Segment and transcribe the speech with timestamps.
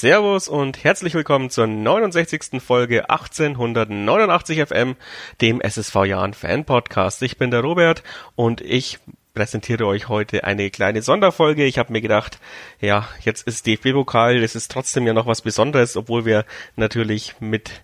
[0.00, 2.62] Servus und herzlich willkommen zur 69.
[2.62, 4.96] Folge 1889 FM,
[5.42, 7.20] dem SSV Jahren Fan Podcast.
[7.20, 8.02] Ich bin der Robert
[8.34, 8.98] und ich
[9.34, 11.66] präsentiere euch heute eine kleine Sonderfolge.
[11.66, 12.40] Ich habe mir gedacht,
[12.80, 17.82] ja, jetzt ist DFB-Pokal, das ist trotzdem ja noch was Besonderes, obwohl wir natürlich mit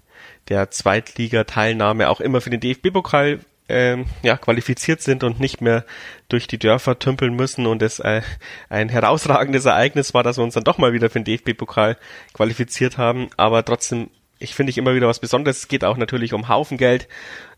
[0.48, 5.84] der Zweitliga-Teilnahme auch immer für den DFB-Pokal ähm, ja, qualifiziert sind und nicht mehr
[6.29, 8.23] durch die Dörfer tümpeln müssen und es äh,
[8.69, 11.97] ein herausragendes Ereignis war, dass wir uns dann doch mal wieder für den DFB-Pokal
[12.33, 13.29] qualifiziert haben.
[13.37, 15.59] Aber trotzdem, ich finde ich immer wieder was Besonderes.
[15.59, 17.09] Es geht auch natürlich um Haufen Geld,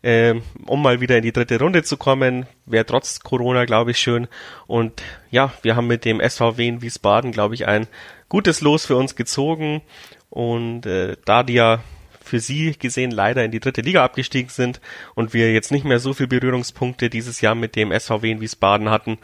[0.01, 2.47] ähm, um mal wieder in die dritte Runde zu kommen.
[2.65, 4.27] Wäre trotz Corona, glaube ich, schön.
[4.65, 7.87] Und ja, wir haben mit dem SVW in Wiesbaden, glaube ich, ein
[8.29, 9.81] gutes Los für uns gezogen.
[10.29, 11.83] Und äh, da die ja
[12.29, 14.79] für sie gesehen leider in die dritte Liga abgestiegen sind
[15.15, 18.89] und wir jetzt nicht mehr so viel Berührungspunkte dieses Jahr mit dem SVW in Wiesbaden
[18.89, 19.17] hatten,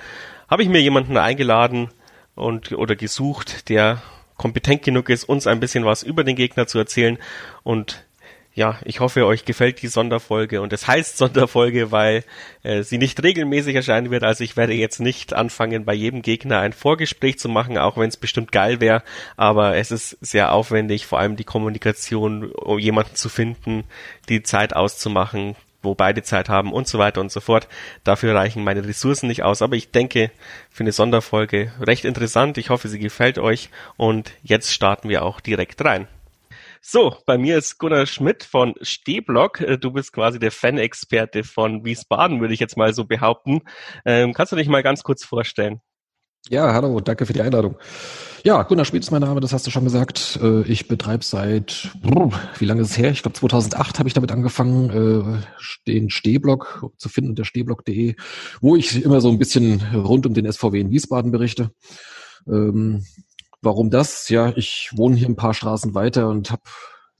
[0.50, 1.89] habe ich mir jemanden eingeladen
[2.36, 4.02] und oder gesucht, der
[4.38, 7.17] kompetent genug ist, uns ein bisschen was über den Gegner zu erzählen
[7.64, 8.05] und
[8.56, 12.23] ja, ich hoffe, euch gefällt die Sonderfolge und es heißt Sonderfolge, weil
[12.64, 14.23] äh, sie nicht regelmäßig erscheinen wird.
[14.23, 18.08] Also ich werde jetzt nicht anfangen, bei jedem Gegner ein Vorgespräch zu machen, auch wenn
[18.08, 19.03] es bestimmt geil wäre.
[19.36, 23.84] Aber es ist sehr aufwendig, vor allem die Kommunikation, um jemanden zu finden,
[24.30, 27.67] die Zeit auszumachen, wo beide Zeit haben und so weiter und so fort.
[28.06, 29.62] Dafür reichen meine Ressourcen nicht aus.
[29.62, 30.31] Aber ich denke,
[30.69, 32.58] für eine Sonderfolge recht interessant.
[32.58, 36.08] Ich hoffe, sie gefällt euch und jetzt starten wir auch direkt rein.
[36.88, 39.59] So, bei mir ist Gunnar Schmidt von Stehblock.
[39.59, 43.61] Äh, du bist quasi der Fan-Experte von Wiesbaden, würde ich jetzt mal so behaupten.
[44.05, 45.81] Ähm, kannst du dich mal ganz kurz vorstellen?
[46.47, 47.75] Ja, hallo, danke für die Einladung.
[48.44, 50.38] Ja, Gunnar Schmidt ist mein Name, das hast du schon gesagt.
[50.44, 51.89] Äh, ich betreibe seit,
[52.59, 53.09] wie lange ist es her?
[53.09, 55.41] Ich glaube 2008 habe ich damit angefangen, äh,
[55.88, 58.16] den Stehblock zu finden unter stehblock.de,
[58.61, 61.72] wo ich immer so ein bisschen rund um den SVW in Wiesbaden berichte.
[62.47, 63.03] Ähm,
[63.66, 64.30] Warum das?
[64.30, 66.62] Ja, ich wohne hier ein paar Straßen weiter und habe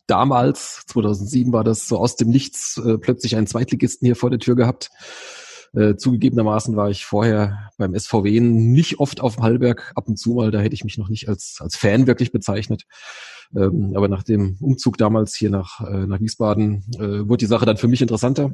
[0.06, 4.38] damals, 2007 war das so aus dem Nichts, äh, plötzlich einen Zweitligisten hier vor der
[4.38, 4.92] Tür gehabt.
[5.74, 10.36] Äh, zugegebenermaßen war ich vorher beim SVW nicht oft auf dem Hallberg, ab und zu
[10.36, 12.84] mal, da hätte ich mich noch nicht als, als Fan wirklich bezeichnet.
[13.56, 17.66] Ähm, aber nach dem Umzug damals hier nach, äh, nach Wiesbaden äh, wurde die Sache
[17.66, 18.52] dann für mich interessanter.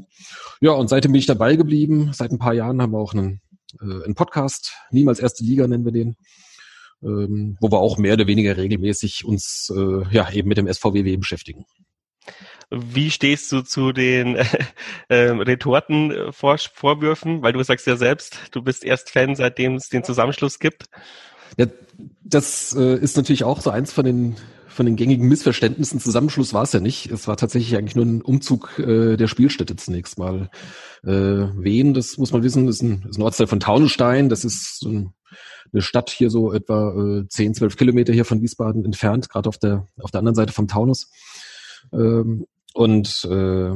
[0.62, 2.12] Ja, und seitdem bin ich dabei geblieben.
[2.14, 3.42] Seit ein paar Jahren haben wir auch einen,
[3.82, 6.16] äh, einen Podcast, niemals erste Liga nennen wir den
[7.04, 11.18] ähm, wo wir auch mehr oder weniger regelmäßig uns äh, ja eben mit dem SVWW
[11.18, 11.66] beschäftigen.
[12.70, 14.46] Wie stehst du zu den äh,
[15.10, 17.42] ähm, Retortenvorwürfen?
[17.42, 20.86] Weil du sagst ja selbst, du bist erst Fan, seitdem es den Zusammenschluss gibt.
[21.58, 21.66] Ja,
[22.24, 24.36] das äh, ist natürlich auch so eins von den
[24.68, 26.00] von den gängigen Missverständnissen.
[26.00, 27.12] Zusammenschluss war es ja nicht.
[27.12, 30.50] Es war tatsächlich eigentlich nur ein Umzug äh, der Spielstätte zunächst mal.
[31.04, 34.30] Äh, Wien, das muss man wissen, ist ein, ist ein Ortsteil von Taunenstein.
[34.30, 35.14] Das ist so ein
[35.74, 39.58] eine Stadt hier so etwa äh, 10, 12 Kilometer hier von Wiesbaden entfernt, gerade auf
[39.58, 41.10] der, auf der anderen Seite vom Taunus.
[41.94, 43.72] Ähm, und äh,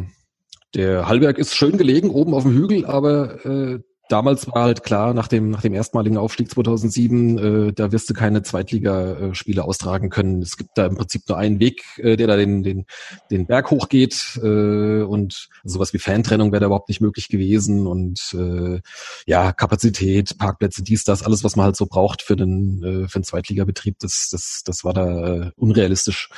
[0.74, 3.80] der Hallberg ist schön gelegen, oben auf dem Hügel, aber äh,
[4.10, 8.14] damals war halt klar, nach dem, nach dem erstmaligen Aufstieg 2007, äh, da wirst du
[8.14, 10.42] keine Zweitligaspiele austragen können.
[10.42, 12.86] Es gibt da im Prinzip nur einen Weg, äh, der da den, den,
[13.32, 18.34] den Berg hochgeht äh, und sowas wie Fantrennung wäre da überhaupt nicht möglich gewesen und
[18.34, 18.82] äh,
[19.26, 23.20] ja, Kapazität, Parkplätze, dies, das, alles, was man halt so braucht für den, äh, für
[23.20, 26.30] den Zweitligabetrieb, das, das, das war da äh, unrealistisch.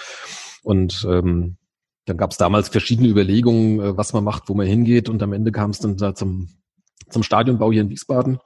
[0.64, 1.58] Und ähm,
[2.06, 5.34] dann gab es damals verschiedene Überlegungen, äh, was man macht, wo man hingeht und am
[5.34, 6.50] Ende kam es dann da zum
[7.10, 8.40] zum Stadionbau hier in Wiesbaden.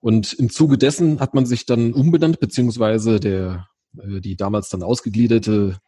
[0.00, 3.66] Und im Zuge dessen hat man sich dann umbenannt, beziehungsweise der,
[3.98, 5.78] äh, die damals dann ausgegliederte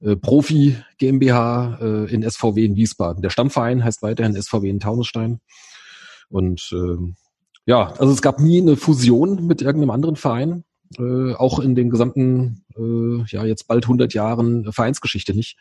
[0.00, 3.22] äh, Profi GmbH äh, in SVW in Wiesbaden.
[3.22, 5.40] Der Stammverein heißt weiterhin SVW in Taunusstein.
[6.28, 7.14] Und äh,
[7.66, 10.64] ja, also es gab nie eine Fusion mit irgendeinem anderen Verein,
[11.36, 12.64] auch in den gesamten,
[13.26, 15.58] ja jetzt bald 100 Jahren Vereinsgeschichte nicht.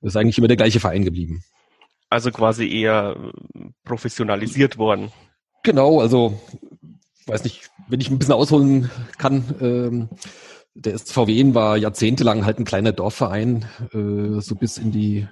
[0.00, 1.44] Es ist eigentlich immer der gleiche Verein geblieben.
[2.08, 3.14] Also quasi eher
[3.84, 5.12] professionalisiert worden.
[5.64, 6.38] Genau, also
[7.26, 10.08] weiß nicht, wenn ich ein bisschen ausholen kann, ähm,
[10.74, 13.64] der SVW war jahrzehntelang halt ein kleiner Dorfverein,
[13.94, 15.26] äh, so bis in die,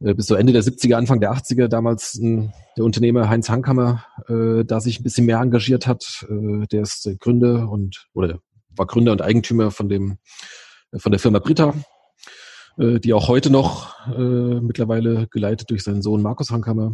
[0.00, 4.04] äh, bis so Ende der 70er, Anfang der 80er damals äh, der Unternehmer Heinz Hankhammer,
[4.28, 6.26] äh, da sich ein bisschen mehr engagiert hat.
[6.28, 8.40] Äh, der ist der Gründer und, oder
[8.76, 10.18] war Gründer und Eigentümer von dem,
[10.94, 11.72] von der Firma Britta,
[12.76, 16.92] äh, die auch heute noch äh, mittlerweile geleitet durch seinen Sohn Markus Hankhammer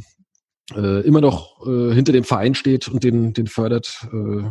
[0.74, 4.06] äh, immer noch äh, hinter dem Verein steht und den, den fördert.
[4.12, 4.50] Äh,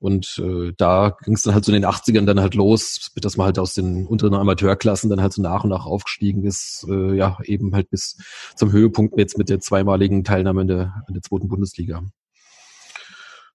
[0.00, 3.36] und äh, da ging es dann halt so in den 80ern dann halt los, dass
[3.36, 7.16] man halt aus den unteren Amateurklassen dann halt so nach und nach aufgestiegen ist, äh,
[7.16, 8.16] ja, eben halt bis
[8.54, 12.04] zum Höhepunkt jetzt mit der zweimaligen Teilnahme in der, in der zweiten Bundesliga.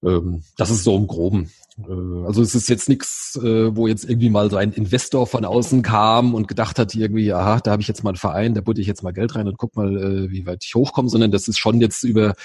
[0.03, 1.51] Ähm, das ist so im Groben.
[1.77, 5.45] Äh, also es ist jetzt nichts, äh, wo jetzt irgendwie mal so ein Investor von
[5.45, 8.61] außen kam und gedacht hat, irgendwie, aha, da habe ich jetzt mal einen Verein, da
[8.61, 11.31] butte ich jetzt mal Geld rein und guck mal, äh, wie weit ich hochkomme, sondern
[11.31, 12.35] das ist schon jetzt über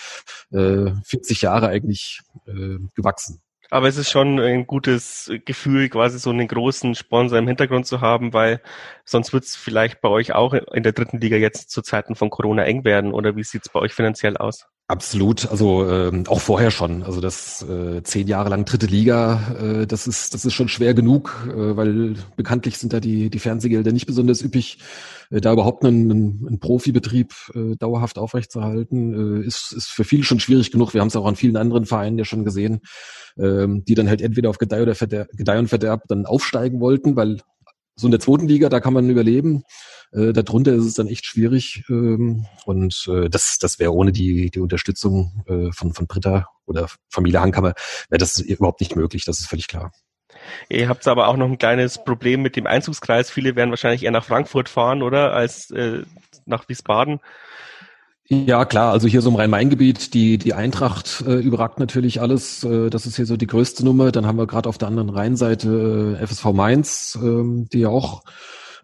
[0.51, 2.21] 40 Jahre eigentlich
[2.95, 3.41] gewachsen.
[3.71, 8.01] Aber es ist schon ein gutes Gefühl, quasi so einen großen Sponsor im Hintergrund zu
[8.01, 8.63] haben, weil
[9.05, 12.31] sonst wird es vielleicht bei euch auch in der dritten Liga jetzt zu Zeiten von
[12.31, 13.13] Corona eng werden.
[13.13, 14.67] Oder wie sieht es bei euch finanziell aus?
[14.91, 17.03] Absolut, also ähm, auch vorher schon.
[17.03, 20.95] Also das äh, zehn Jahre lang dritte Liga, äh, das ist das ist schon schwer
[20.95, 24.79] genug, äh, weil bekanntlich sind da die die Fernsehgelder nicht besonders üppig.
[25.31, 30.41] Äh, da überhaupt einen, einen, Profibetrieb äh, dauerhaft aufrechtzuerhalten, äh, ist ist für viele schon
[30.41, 30.95] schwierig genug.
[30.95, 32.81] Wir haben es auch an vielen anderen Vereinen ja schon gesehen,
[33.39, 37.15] ähm, die dann halt entweder auf Gedeih oder Verderb, Gedeih und Verderb dann aufsteigen wollten,
[37.15, 37.41] weil
[37.99, 39.65] so in der zweiten Liga da kann man überleben.
[40.13, 41.85] Äh, darunter ist es dann echt schwierig.
[41.89, 46.89] Ähm, und äh, das, das wäre ohne die, die Unterstützung äh, von, von Britta oder
[47.11, 47.75] Familie Hankammer,
[48.09, 49.93] wäre das überhaupt nicht möglich, das ist völlig klar.
[50.69, 53.31] Ihr habt aber auch noch ein kleines Problem mit dem Einzugskreis.
[53.31, 55.33] Viele werden wahrscheinlich eher nach Frankfurt fahren, oder?
[55.33, 56.03] Als äh,
[56.47, 57.21] nach Wiesbaden.
[58.31, 62.63] Ja, klar, also hier so im Rhein-Main-Gebiet, die, die Eintracht äh, überragt natürlich alles.
[62.63, 64.13] Äh, das ist hier so die größte Nummer.
[64.13, 68.25] Dann haben wir gerade auf der anderen Rheinseite äh, FSV Mainz, äh, die ja auch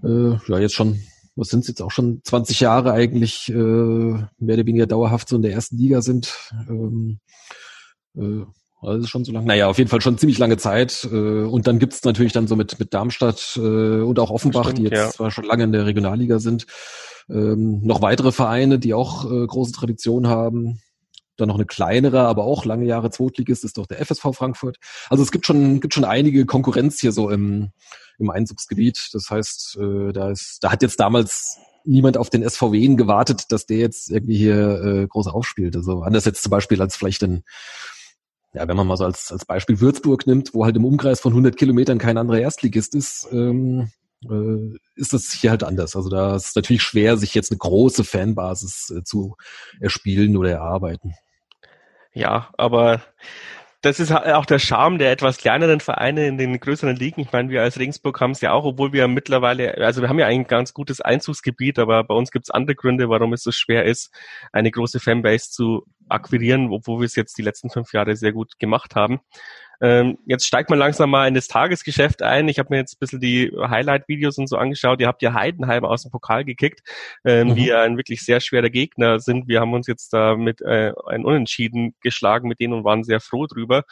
[0.02, 0.98] äh, ja jetzt schon
[1.36, 5.42] was sind jetzt auch schon 20 Jahre eigentlich äh, mehr oder weniger dauerhaft so in
[5.42, 6.32] der ersten Liga sind.
[6.68, 7.18] Ähm,
[8.16, 8.44] äh,
[8.84, 9.46] also schon so lange.
[9.46, 11.08] Naja, auf jeden Fall schon ziemlich lange Zeit.
[11.10, 14.78] Äh, und dann gibt's natürlich dann so mit, mit Darmstadt äh, und auch Offenbach, Stimmt,
[14.78, 15.10] die jetzt ja.
[15.10, 16.66] zwar schon lange in der Regionalliga sind,
[17.28, 20.80] ähm, noch weitere Vereine, die auch äh, große Tradition haben.
[21.36, 24.78] Dann noch eine kleinere, aber auch lange Jahre Zweitligist ist doch der FSV Frankfurt.
[25.10, 27.70] Also es gibt schon, gibt schon einige Konkurrenz hier so im,
[28.20, 29.08] im Einzugsgebiet.
[29.12, 29.78] Das heißt,
[30.12, 34.36] da ist, da hat jetzt damals niemand auf den SVW gewartet, dass der jetzt irgendwie
[34.36, 35.76] hier äh, groß aufspielt.
[35.76, 37.44] Also anders jetzt zum Beispiel als vielleicht ein,
[38.54, 41.32] ja, wenn man mal so als, als Beispiel Würzburg nimmt, wo halt im Umkreis von
[41.32, 43.90] 100 Kilometern kein anderer Erstligist ist, ähm,
[44.30, 45.96] äh, ist das hier halt anders.
[45.96, 49.36] Also da ist natürlich schwer, sich jetzt eine große Fanbasis äh, zu
[49.80, 51.14] erspielen oder erarbeiten.
[52.12, 53.02] Ja, aber
[53.84, 57.20] das ist auch der Charme der etwas kleineren Vereine in den größeren Ligen.
[57.20, 60.18] Ich meine, wir als Regensburg haben es ja auch, obwohl wir mittlerweile, also wir haben
[60.18, 63.50] ja ein ganz gutes Einzugsgebiet, aber bei uns gibt es andere Gründe, warum es so
[63.50, 64.10] schwer ist,
[64.52, 68.58] eine große Fanbase zu akquirieren, obwohl wir es jetzt die letzten fünf Jahre sehr gut
[68.58, 69.20] gemacht haben.
[69.80, 72.48] Ähm, jetzt steigt man langsam mal in das Tagesgeschäft ein.
[72.48, 75.00] Ich habe mir jetzt ein bisschen die Highlight-Videos und so angeschaut.
[75.00, 76.80] Ihr habt ja Heidenheim aus dem Pokal gekickt,
[77.24, 77.54] ähm, mhm.
[77.56, 79.48] die ein wirklich sehr schwerer Gegner sind.
[79.48, 83.20] Wir haben uns jetzt da mit äh, ein Unentschieden geschlagen mit denen und waren sehr
[83.20, 83.84] froh drüber.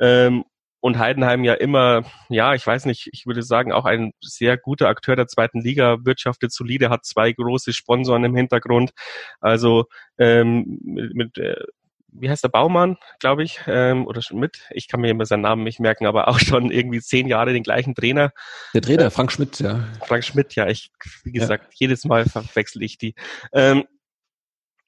[0.00, 0.44] Ähm,
[0.80, 4.88] und Heidenheim ja immer, ja, ich weiß nicht, ich würde sagen, auch ein sehr guter
[4.88, 8.90] Akteur der zweiten Liga, wirtschaftet solide, hat zwei große Sponsoren im Hintergrund.
[9.40, 9.86] Also
[10.18, 11.56] ähm, mit, mit äh,
[12.10, 15.64] wie heißt der Baumann, glaube ich, ähm, oder Schmidt, ich kann mir immer seinen Namen
[15.64, 18.32] nicht merken, aber auch schon irgendwie zehn Jahre den gleichen Trainer.
[18.74, 19.84] Der Trainer, äh, Frank Schmidt, ja.
[20.06, 20.90] Frank Schmidt, ja, ich,
[21.24, 21.70] wie gesagt, ja.
[21.74, 23.14] jedes Mal verwechsel ich die.
[23.52, 23.84] Ähm,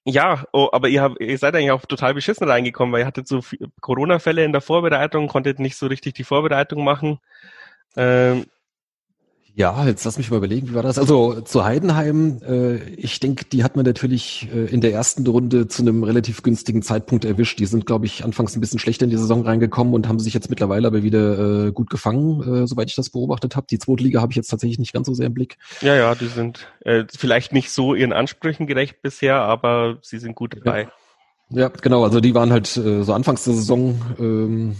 [0.05, 3.29] ja, oh, aber ihr, habt, ihr seid eigentlich auch total beschissen reingekommen, weil ihr hattet
[3.29, 3.41] so
[3.81, 7.21] Corona-Fälle in der Vorbereitung, konntet nicht so richtig die Vorbereitung machen.
[7.97, 8.47] Ähm,
[9.55, 10.99] ja, jetzt lass mich mal überlegen, wie war das?
[10.99, 15.67] Also zu Heidenheim, äh, ich denke, die hat man natürlich äh, in der ersten Runde
[15.67, 17.59] zu einem relativ günstigen Zeitpunkt erwischt.
[17.59, 20.35] Die sind, glaube ich, anfangs ein bisschen schlechter in die Saison reingekommen und haben sich
[20.35, 23.67] jetzt mittlerweile aber wieder äh, gut gefangen, äh, soweit ich das beobachtet habe.
[23.69, 25.59] Die zweite Liga habe ich jetzt tatsächlich nicht ganz so sehr im Blick.
[25.81, 30.37] Ja, ja, die sind äh, vielleicht nicht so ihren Ansprüchen gerecht bisher, aber sie sind
[30.37, 30.89] gut dabei.
[31.51, 31.63] Ja.
[31.63, 34.77] ja genau, also die waren halt äh, so anfangs der Saison ähm,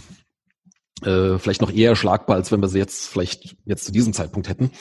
[1.03, 4.49] äh, vielleicht noch eher schlagbar, als wenn wir sie jetzt vielleicht jetzt zu diesem Zeitpunkt
[4.49, 4.71] hätten.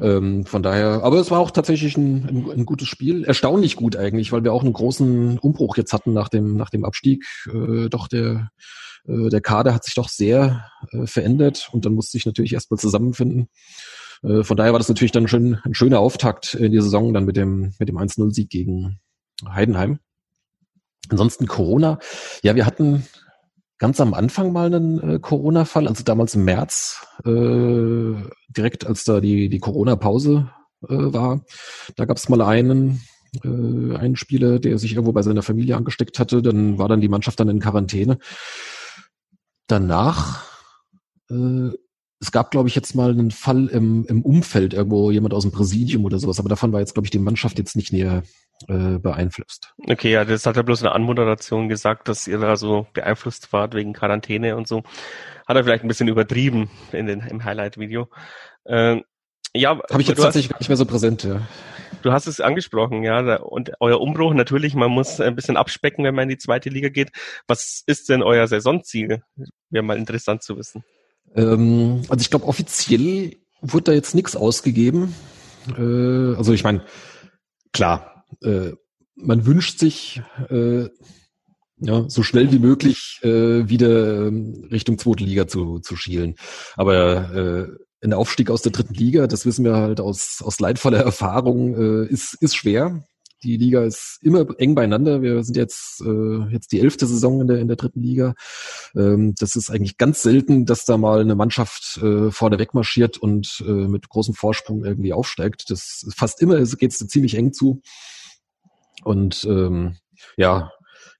[0.00, 3.96] Ähm, von daher, aber es war auch tatsächlich ein, ein, ein, gutes Spiel, erstaunlich gut
[3.96, 7.24] eigentlich, weil wir auch einen großen Umbruch jetzt hatten nach dem nach dem Abstieg.
[7.52, 8.50] Äh, doch der
[9.06, 12.78] äh, der Kader hat sich doch sehr äh, verändert und dann musste ich natürlich erstmal
[12.78, 13.48] zusammenfinden.
[14.22, 17.24] Äh, von daher war das natürlich dann schon ein schöner Auftakt in die Saison dann
[17.24, 19.00] mit dem mit dem 1-0-Sieg gegen
[19.46, 19.98] Heidenheim.
[21.10, 21.98] Ansonsten Corona.
[22.42, 23.06] Ja, wir hatten
[23.78, 28.14] ganz am Anfang mal einen äh, Corona-Fall, also damals im März, äh,
[28.48, 30.50] direkt als da die, die Corona-Pause
[30.82, 31.44] äh, war.
[31.96, 33.00] Da gab es mal einen,
[33.44, 36.42] äh, einen Spieler, der sich irgendwo bei seiner Familie angesteckt hatte.
[36.42, 38.18] Dann war dann die Mannschaft dann in Quarantäne.
[39.68, 40.44] Danach
[41.30, 41.70] äh,
[42.20, 45.52] es gab, glaube ich, jetzt mal einen Fall im, im Umfeld, irgendwo jemand aus dem
[45.52, 48.22] Präsidium oder sowas, aber davon war jetzt, glaube ich, die Mannschaft jetzt nicht näher
[48.66, 49.74] äh, beeinflusst.
[49.86, 53.74] Okay, ja, das hat er bloß eine Anmoderation gesagt, dass ihr da so beeinflusst wart
[53.74, 54.82] wegen Quarantäne und so.
[55.46, 58.08] Hat er vielleicht ein bisschen übertrieben in den, im Highlight-Video.
[58.66, 59.04] Ähm,
[59.54, 61.46] ja, habe ich jetzt tatsächlich gar nicht mehr so präsent, ja.
[62.02, 66.14] du hast es angesprochen, ja, und euer Umbruch natürlich, man muss ein bisschen abspecken, wenn
[66.14, 67.10] man in die zweite Liga geht.
[67.46, 69.22] Was ist denn euer Saisonziel?
[69.70, 70.84] Wäre mal interessant zu wissen.
[71.34, 75.14] Ähm, also ich glaube, offiziell wurde da jetzt nichts ausgegeben.
[75.76, 76.84] Äh, also ich meine,
[77.72, 78.72] klar, äh,
[79.14, 80.88] man wünscht sich äh,
[81.80, 86.34] ja, so schnell wie möglich äh, wieder ähm, Richtung zweite Liga zu, zu schielen.
[86.76, 91.00] Aber äh, ein Aufstieg aus der dritten Liga, das wissen wir halt aus, aus leidvoller
[91.00, 93.04] Erfahrung, äh, ist, ist schwer.
[93.44, 95.22] Die Liga ist immer eng beieinander.
[95.22, 98.34] Wir sind jetzt äh, jetzt die elfte Saison in der in der dritten Liga.
[98.96, 103.62] Ähm, das ist eigentlich ganz selten, dass da mal eine Mannschaft äh, vorne wegmarschiert und
[103.64, 105.70] äh, mit großem Vorsprung irgendwie aufsteigt.
[105.70, 107.80] Das fast immer geht es ziemlich eng zu.
[109.04, 109.96] Und ähm,
[110.36, 110.72] ja,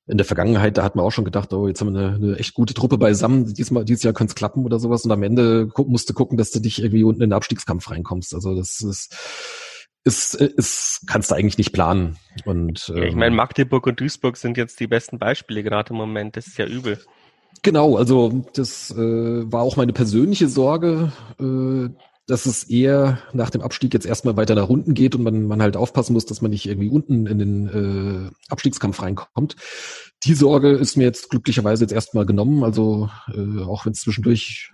[0.07, 2.37] in der Vergangenheit, da hat man auch schon gedacht, oh, jetzt haben wir eine, eine
[2.39, 5.67] echt gute Truppe beisammen, diesmal, dieses Jahr könnte es klappen oder sowas und am Ende
[5.67, 8.35] gu musst du gucken, dass du dich irgendwie unten in den Abstiegskampf reinkommst.
[8.35, 9.15] Also das ist
[10.05, 12.17] ist, ist kannst du eigentlich nicht planen.
[12.47, 16.37] Und, ähm, ich meine, Magdeburg und Duisburg sind jetzt die besten Beispiele gerade im Moment.
[16.37, 16.99] Das ist ja übel.
[17.63, 21.91] Genau, also das äh, war auch meine persönliche Sorge, äh,
[22.29, 25.63] dass es eher nach dem Abstieg jetzt erstmal weiter nach unten geht und man, man
[25.63, 29.57] halt aufpassen muss, dass man nicht irgendwie unten in den äh, Abstiegskampf reinkommt.
[30.25, 34.71] Die Sorge ist mir jetzt glücklicherweise jetzt erstmal genommen, also äh, auch wenn es zwischendurch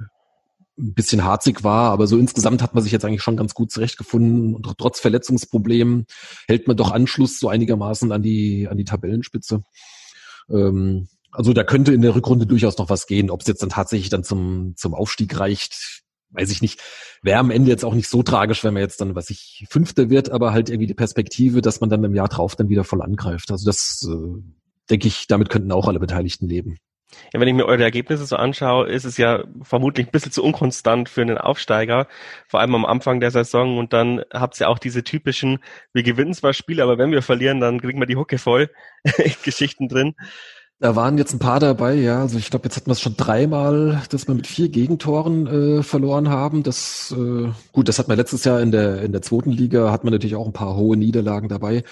[0.77, 3.71] ein bisschen harzig war, aber so insgesamt hat man sich jetzt eigentlich schon ganz gut
[3.71, 6.07] zurechtgefunden und trotz Verletzungsproblemen
[6.49, 9.63] hält man doch Anschluss so einigermaßen an die an die Tabellenspitze.
[10.51, 13.31] Ähm, also da könnte in der Rückrunde durchaus noch was gehen.
[13.31, 16.04] Ob es jetzt dann tatsächlich dann zum zum Aufstieg reicht,
[16.35, 16.81] weiß ich nicht.
[17.23, 20.11] Wäre am Ende jetzt auch nicht so tragisch, wenn man jetzt dann, was ich Fünfter
[20.11, 23.03] wird, aber halt irgendwie die Perspektive, dass man dann im Jahr drauf dann wieder voll
[23.03, 23.51] angreift.
[23.51, 24.43] Also das äh,
[24.91, 26.79] denke ich, damit könnten auch alle Beteiligten leben.
[27.33, 30.43] Ja, wenn ich mir eure Ergebnisse so anschaue, ist es ja vermutlich ein bisschen zu
[30.43, 32.09] unkonstant für einen Aufsteiger,
[32.49, 33.79] vor allem am Anfang der Saison.
[33.79, 35.59] Und dann habt ihr auch diese typischen,
[35.93, 38.71] wir gewinnen zwar Spiele, aber wenn wir verlieren, dann kriegen wir die Hucke voll
[39.45, 40.15] Geschichten drin.
[40.85, 42.21] Da waren jetzt ein paar dabei, ja.
[42.21, 45.83] Also ich glaube, jetzt hatten wir es schon dreimal, dass wir mit vier Gegentoren äh,
[45.83, 46.63] verloren haben.
[46.63, 50.05] Das äh, gut, das hat man letztes Jahr in der in der zweiten Liga hat
[50.05, 51.85] man natürlich auch ein paar hohe Niederlagen dabei.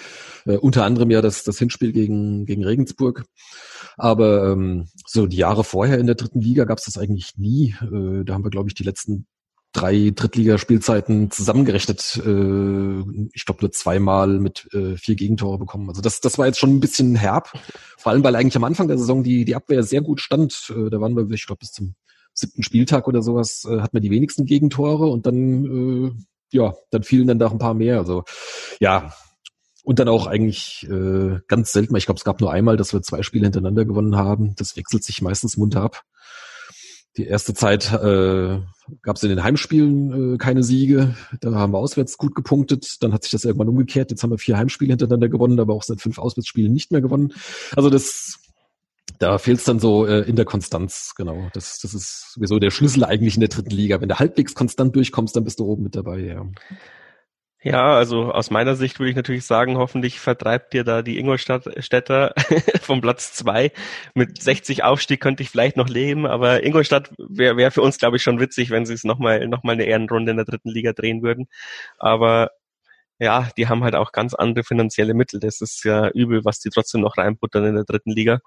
[0.44, 3.24] Äh, unter anderem ja das das Hinspiel gegen gegen Regensburg.
[3.96, 7.74] Aber ähm, so die Jahre vorher in der dritten Liga gab es das eigentlich nie.
[7.80, 9.26] Äh, da haben wir, glaube ich, die letzten
[9.72, 15.88] drei Drittligaspielzeiten zusammengerechnet, äh, ich glaube nur zweimal mit äh, vier Gegentore bekommen.
[15.88, 17.52] Also das, das war jetzt schon ein bisschen herb,
[17.96, 20.72] vor allem weil eigentlich am Anfang der Saison die, die Abwehr sehr gut stand.
[20.76, 21.94] Äh, da waren wir, ich glaube, bis zum
[22.34, 27.02] siebten Spieltag oder sowas äh, hatten wir die wenigsten Gegentore und dann, äh, ja, dann
[27.02, 27.98] fielen dann da ein paar mehr.
[27.98, 28.24] Also
[28.80, 29.12] ja,
[29.84, 33.02] und dann auch eigentlich äh, ganz selten, ich glaube, es gab nur einmal, dass wir
[33.02, 34.54] zwei Spiele hintereinander gewonnen haben.
[34.56, 36.02] Das wechselt sich meistens munter ab.
[37.16, 38.60] Die erste Zeit äh,
[39.02, 41.14] gab es in den Heimspielen äh, keine Siege.
[41.40, 43.02] Da haben wir auswärts gut gepunktet.
[43.02, 44.10] Dann hat sich das irgendwann umgekehrt.
[44.10, 47.34] Jetzt haben wir vier Heimspiele hintereinander gewonnen, aber auch seit fünf Auswärtsspielen nicht mehr gewonnen.
[47.76, 48.40] Also das,
[49.18, 51.12] da fehlt es dann so äh, in der Konstanz.
[51.14, 54.00] Genau, das, das ist sowieso der Schlüssel eigentlich in der dritten Liga.
[54.00, 56.20] Wenn du halbwegs konstant durchkommst, dann bist du oben mit dabei.
[56.20, 56.46] Ja.
[57.64, 62.34] Ja, also aus meiner Sicht würde ich natürlich sagen, hoffentlich vertreibt dir da die Ingolstädter
[62.82, 63.70] vom Platz zwei.
[64.14, 68.16] Mit 60 Aufstieg könnte ich vielleicht noch leben, aber Ingolstadt wäre wär für uns, glaube
[68.16, 70.92] ich, schon witzig, wenn sie es nochmal noch mal eine Ehrenrunde in der dritten Liga
[70.92, 71.46] drehen würden.
[71.98, 72.50] Aber
[73.20, 75.38] ja, die haben halt auch ganz andere finanzielle Mittel.
[75.38, 78.40] Das ist ja übel, was die trotzdem noch reinbuttern in der dritten Liga.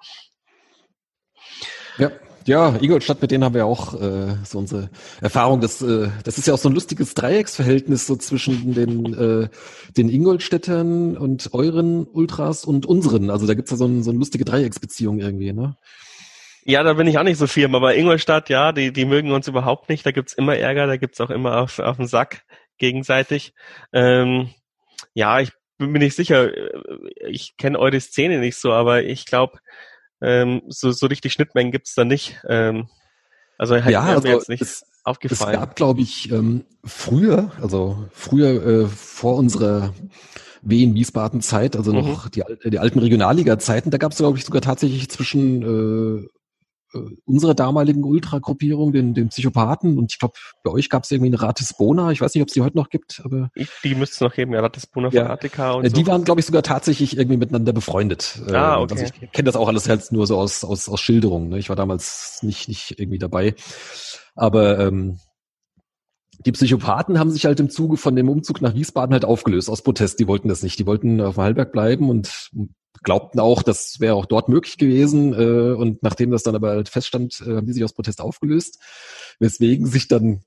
[1.98, 2.12] Ja,
[2.46, 5.62] ja, Ingolstadt, mit denen haben wir auch äh, so unsere Erfahrung.
[5.62, 9.50] Das, äh, das ist ja auch so ein lustiges Dreiecksverhältnis so zwischen den, äh,
[9.98, 13.32] den Ingolstädtern und euren Ultras und unseren.
[13.32, 15.76] Also da gibt's ja so, ein, so eine lustige Dreiecksbeziehung irgendwie, ne?
[16.68, 19.48] Ja, da bin ich auch nicht so firm, aber Ingolstadt, ja, die, die mögen uns
[19.48, 20.06] überhaupt nicht.
[20.06, 22.42] Da gibt's immer Ärger, da gibt's auch immer auf, auf den Sack
[22.78, 23.54] gegenseitig.
[23.94, 24.50] Ähm,
[25.14, 26.52] ja, ich bin mir nicht sicher.
[27.28, 29.60] Ich kenne eure Szene nicht so, aber ich glaube,
[30.22, 32.40] ähm, so, so richtig Schnittmengen gibt's da nicht.
[32.48, 32.88] Ähm,
[33.58, 35.54] also halt ja, also jetzt nicht es, aufgefallen.
[35.54, 39.94] Es gab, glaube ich, ähm, früher, also früher äh, vor unserer
[40.62, 42.32] Wien Wiesbaden Zeit, also noch mhm.
[42.32, 46.28] die, die alten Regionalliga Zeiten, da gab es glaube ich sogar tatsächlich zwischen äh,
[47.26, 49.98] unserer damaligen Ultra-Gruppierung, den, den Psychopathen.
[49.98, 52.12] Und ich glaube, bei euch gab es irgendwie eine Ratisbona.
[52.12, 53.50] Ich weiß nicht, ob es die heute noch gibt, aber.
[53.84, 55.24] Die müsste es noch geben, ja, Ratisbona ja.
[55.24, 56.08] Fanatica und Die so.
[56.08, 58.42] waren, glaube ich, sogar tatsächlich irgendwie miteinander befreundet.
[58.50, 58.94] Ah, ähm, okay.
[58.94, 61.50] Also ich kenne das auch alles halt nur so aus, aus, aus Schilderungen.
[61.50, 61.60] Ne?
[61.60, 63.56] Ich war damals nicht, nicht irgendwie dabei.
[64.36, 65.20] Aber ähm,
[66.46, 69.82] die Psychopathen haben sich halt im Zuge von dem Umzug nach Wiesbaden halt aufgelöst aus
[69.82, 70.20] Protest.
[70.20, 70.78] Die wollten das nicht.
[70.80, 72.52] Die wollten auf dem Hallberg bleiben und
[73.06, 75.34] glaubten auch, das wäre auch dort möglich gewesen.
[75.34, 78.80] Äh, und nachdem das dann aber halt feststand, äh, haben die sich aus Protest aufgelöst,
[79.40, 80.42] weswegen sich dann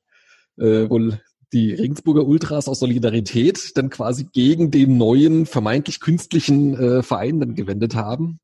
[0.59, 1.21] äh, wohl
[1.55, 7.55] die Regensburger Ultras aus Solidarität dann quasi gegen den neuen, vermeintlich künstlichen äh, Verein dann
[7.55, 8.41] gewendet haben.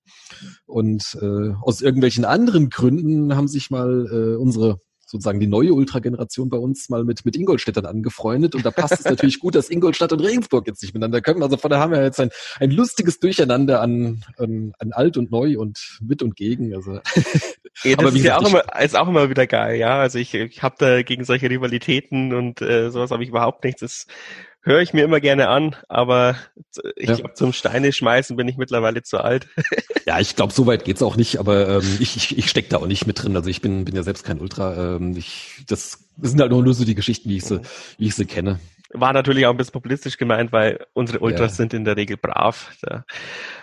[0.65, 4.81] Und äh, aus irgendwelchen anderen Gründen haben sich mal äh, unsere
[5.15, 8.57] sozusagen die neue Ultra-Generation bei uns mal mit, mit Ingolstädtern angefreundet.
[8.57, 11.41] Und da passt es natürlich gut, dass Ingolstadt und Regensburg jetzt nicht miteinander können.
[11.45, 15.31] Also von daher haben wir jetzt ein, ein lustiges Durcheinander an, an, an alt und
[15.31, 16.75] neu und mit und gegen.
[16.75, 16.95] Also.
[16.95, 17.01] Ja,
[17.85, 20.01] das Aber ist ja auch immer, ist auch immer wieder geil, ja.
[20.01, 23.83] Also ich, ich habe da gegen solche Rivalitäten und äh, sowas habe ich überhaupt nichts.
[23.83, 24.07] Das
[24.65, 26.37] höre ich mir immer gerne an, aber
[26.97, 27.17] ich ja.
[27.17, 29.47] glaube, zum Steine schmeißen bin ich mittlerweile zu alt.
[30.07, 32.79] ja, ich glaube, so weit geht's auch nicht, aber ähm, ich, ich, ich stecke da
[32.79, 33.37] auch nicht mit drin.
[33.37, 34.97] Also ich bin, bin ja selbst kein Ultra.
[34.97, 37.61] Ähm, ich, das, das sind halt nur, nur so die Geschichten, wie ich sie,
[37.99, 38.59] wie ich sie kenne.
[38.97, 41.57] War natürlich auch ein bisschen populistisch gemeint, weil unsere Ultras ja.
[41.57, 42.77] sind in der Regel brav.
[42.81, 43.05] Da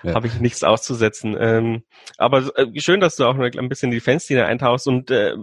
[0.03, 0.13] ja.
[0.13, 1.37] habe ich nichts auszusetzen.
[1.39, 1.83] Ähm,
[2.17, 5.33] aber äh, schön, dass du auch noch ein bisschen in die Fanszene eintauchst und äh,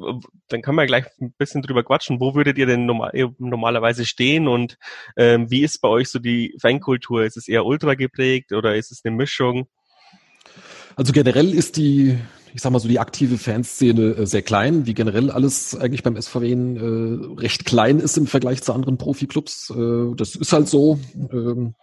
[0.49, 2.21] dann können wir gleich ein bisschen drüber quatschen.
[2.21, 4.79] Wo würdet ihr denn normal, normalerweise stehen und
[5.17, 7.25] ähm, wie ist bei euch so die Fankultur?
[7.25, 9.69] Ist es eher ultra geprägt oder ist es eine Mischung?
[10.97, 12.19] Also generell ist die
[12.55, 16.21] ich sag mal so, die aktive Fanszene äh, sehr klein, wie generell alles eigentlich beim
[16.21, 19.71] SVW äh, recht klein ist im Vergleich zu anderen Profiklubs.
[19.71, 20.99] Äh, das ist halt so.
[21.15, 21.75] Ähm,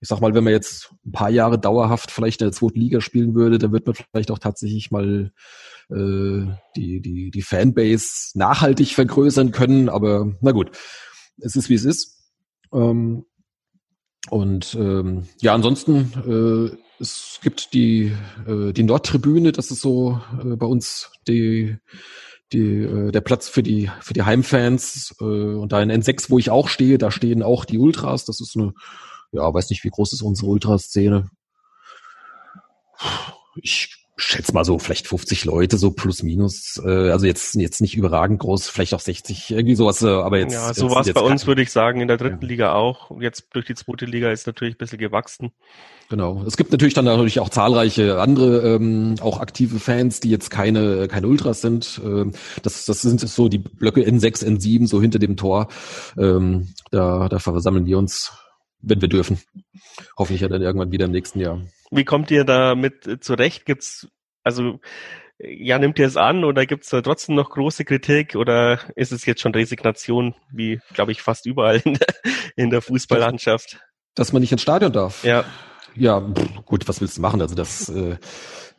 [0.00, 3.00] ich sag mal, wenn man jetzt ein paar Jahre dauerhaft vielleicht in der zweiten Liga
[3.00, 5.32] spielen würde, dann wird man vielleicht auch tatsächlich mal
[5.90, 6.46] äh,
[6.76, 9.88] die, die, die Fanbase nachhaltig vergrößern können.
[9.88, 10.72] Aber na gut,
[11.38, 12.18] es ist wie es ist.
[12.72, 13.24] Ähm,
[14.30, 18.12] und ähm, ja, ansonsten äh, es gibt die,
[18.46, 21.76] äh, die Nordtribüne, das ist so äh, bei uns die,
[22.52, 25.14] die, äh, der Platz für die, für die Heimfans.
[25.20, 28.24] Äh, und da in N6, wo ich auch stehe, da stehen auch die Ultras.
[28.24, 28.72] Das ist eine,
[29.32, 31.30] ja, weiß nicht, wie groß ist unsere Ultraszene.
[33.56, 36.80] Ich schätze mal so vielleicht 50 Leute, so plus minus.
[36.84, 40.02] Äh, also jetzt jetzt nicht überragend groß, vielleicht auch 60, irgendwie sowas.
[40.02, 42.42] Äh, aber jetzt ja, so war es bei uns, würde ich sagen, in der dritten
[42.42, 42.48] ja.
[42.48, 43.10] Liga auch.
[43.20, 45.50] Jetzt durch die zweite Liga ist natürlich ein bisschen gewachsen.
[46.10, 46.44] Genau.
[46.46, 51.08] Es gibt natürlich dann natürlich auch zahlreiche andere, ähm, auch aktive Fans, die jetzt keine
[51.08, 52.00] keine Ultras sind.
[52.04, 55.68] Ähm, das das sind so die Blöcke N6, N7 so hinter dem Tor.
[56.16, 58.32] Ähm, da da versammeln wir uns,
[58.80, 59.40] wenn wir dürfen.
[60.16, 61.60] Hoffentlich ja dann irgendwann wieder im nächsten Jahr.
[61.96, 63.66] Wie kommt ihr damit zurecht?
[63.66, 64.08] Gibt's
[64.42, 64.80] also
[65.38, 69.12] ja, nimmt ihr es an oder gibt es da trotzdem noch große Kritik oder ist
[69.12, 72.06] es jetzt schon Resignation, wie glaube ich fast überall in der,
[72.56, 73.80] in der Fußballlandschaft?
[74.14, 75.24] Dass man nicht ins Stadion darf.
[75.24, 75.44] Ja.
[75.96, 76.18] Ja,
[76.64, 77.40] gut, was willst du machen?
[77.40, 78.16] Also das, äh,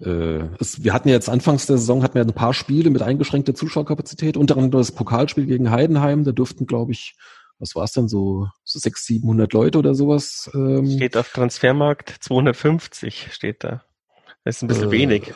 [0.02, 3.56] äh, es, wir hatten jetzt anfangs der Saison hatten wir ein paar Spiele mit eingeschränkter
[3.56, 6.26] Zuschauerkapazität, unter anderem das Pokalspiel gegen Heidenheim.
[6.26, 7.16] Da durften, glaube ich,
[7.60, 10.50] was war es denn so, so 600, 700 Leute oder sowas.
[10.54, 13.84] Ähm, steht auf Transfermarkt 250 steht da.
[14.44, 15.34] Das ist ein bisschen äh, wenig.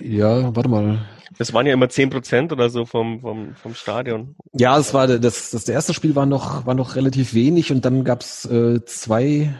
[0.00, 1.06] Ja, warte mal.
[1.38, 4.36] Das waren ja immer zehn Prozent oder so vom, vom, vom Stadion.
[4.52, 8.04] Ja, es war das, das erste Spiel war noch, war noch relativ wenig und dann
[8.04, 9.54] gab's äh, zwei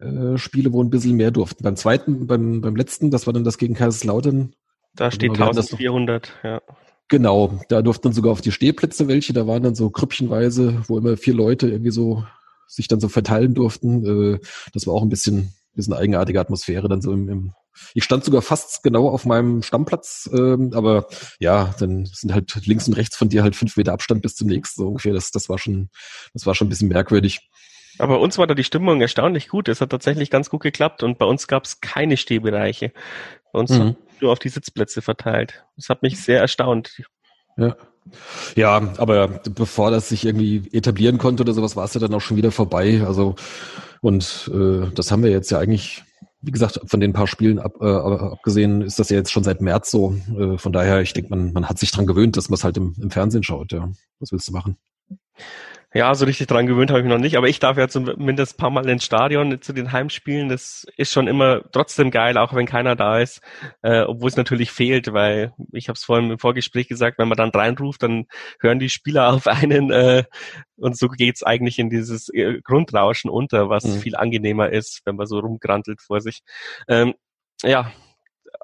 [0.00, 1.62] äh, Spiele, wo ein bisschen mehr durften.
[1.62, 4.54] Beim zweiten, beim, beim letzten, das war dann das gegen Kaiserslautern.
[4.94, 6.62] Da steht 1400, ja.
[7.08, 10.98] Genau, da durften dann sogar auf die Stehplätze welche, da waren dann so krüppchenweise, wo
[10.98, 12.24] immer vier Leute irgendwie so
[12.66, 14.34] sich dann so verteilen durften.
[14.34, 14.40] Äh,
[14.72, 17.52] das war auch ein bisschen, bisschen eigenartige Atmosphäre dann so im, im
[17.94, 21.06] ich stand sogar fast genau auf meinem Stammplatz, ähm, aber
[21.38, 24.48] ja, dann sind halt links und rechts von dir halt fünf Meter Abstand bis zum
[24.48, 25.12] nächsten so ungefähr.
[25.12, 25.90] Das, das war schon,
[26.32, 27.50] das war schon ein bisschen merkwürdig.
[27.98, 29.68] Aber uns war da die Stimmung erstaunlich gut.
[29.68, 32.92] Es hat tatsächlich ganz gut geklappt und bei uns gab es keine Stehbereiche.
[33.52, 33.96] Bei uns mhm.
[34.20, 35.64] nur auf die Sitzplätze verteilt.
[35.76, 37.02] Das hat mich sehr erstaunt.
[37.56, 37.76] Ja.
[38.54, 42.20] Ja, aber bevor das sich irgendwie etablieren konnte oder sowas, war es ja dann auch
[42.20, 43.02] schon wieder vorbei.
[43.04, 43.34] Also
[44.00, 46.04] und äh, das haben wir jetzt ja eigentlich,
[46.40, 49.60] wie gesagt, von den paar Spielen ab, äh, abgesehen, ist das ja jetzt schon seit
[49.60, 50.14] März so.
[50.38, 52.76] Äh, von daher, ich denke, man, man hat sich dran gewöhnt, dass man es halt
[52.76, 53.72] im, im Fernsehen schaut.
[53.72, 54.76] Ja, was willst du machen?
[55.96, 58.54] Ja, so richtig dran gewöhnt habe ich mich noch nicht, aber ich darf ja zumindest
[58.54, 60.50] ein paar Mal ins Stadion zu den Heimspielen.
[60.50, 63.40] Das ist schon immer trotzdem geil, auch wenn keiner da ist,
[63.80, 67.38] äh, obwohl es natürlich fehlt, weil ich habe es vorhin im Vorgespräch gesagt, wenn man
[67.38, 68.26] dann reinruft, dann
[68.60, 70.24] hören die Spieler auf einen äh,
[70.76, 74.00] und so geht's eigentlich in dieses äh, Grundrauschen unter, was mhm.
[74.00, 76.42] viel angenehmer ist, wenn man so rumgrantelt vor sich.
[76.88, 77.14] Ähm,
[77.62, 77.90] ja,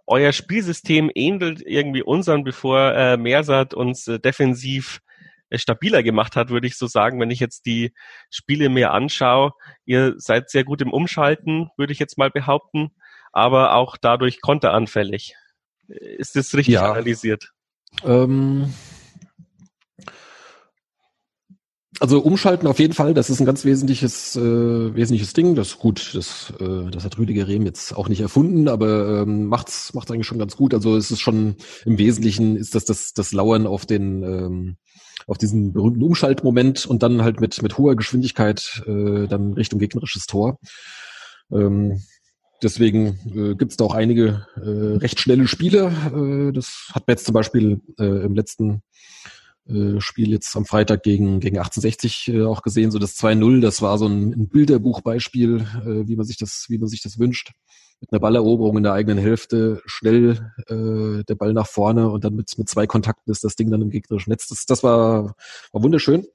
[0.07, 5.01] euer Spielsystem ähnelt irgendwie unseren, bevor äh, Mersat uns äh, defensiv
[5.59, 7.93] stabiler gemacht hat, würde ich so sagen, wenn ich jetzt die
[8.31, 9.53] Spiele mir anschaue.
[9.85, 12.91] Ihr seid sehr gut im Umschalten, würde ich jetzt mal behaupten,
[13.33, 15.35] aber auch dadurch konteranfällig.
[15.89, 16.91] Ist das richtig ja.
[16.91, 17.51] analysiert?
[18.05, 18.73] Ähm,
[22.03, 25.55] also umschalten auf jeden Fall, das ist ein ganz wesentliches, äh, wesentliches Ding.
[25.55, 29.47] Das ist gut, das, äh, das hat Rüdiger Rehm jetzt auch nicht erfunden, aber ähm,
[29.47, 30.75] macht's, macht's eigentlich schon ganz gut.
[30.75, 34.77] Also es ist schon im Wesentlichen ist das das, das Lauern auf den ähm,
[35.27, 40.27] auf diesen berühmten Umschaltmoment und dann halt mit, mit hoher Geschwindigkeit äh, dann Richtung gegnerisches
[40.27, 40.59] Tor.
[41.51, 42.01] Ähm,
[42.63, 45.93] deswegen äh, gibt es da auch einige äh, recht schnelle Spiele.
[46.15, 48.83] Äh, das hat man jetzt zum Beispiel äh, im letzten
[49.67, 53.81] äh, Spiel jetzt am Freitag gegen, gegen 1860 äh, auch gesehen, so das 2-0, das
[53.81, 57.53] war so ein, ein Bilderbuchbeispiel, äh, wie man sich das, wie man sich das wünscht.
[58.03, 62.35] Mit einer Balleroberung in der eigenen Hälfte, schnell äh, der Ball nach vorne und dann
[62.35, 64.49] mit, mit zwei Kontakten ist das Ding dann im gegnerischen Netz.
[64.49, 65.37] Das, das war,
[65.71, 66.27] war wunderschön.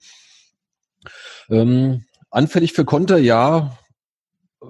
[1.49, 3.77] Ähm, anfällig für Konter, ja.
[4.63, 4.67] Äh,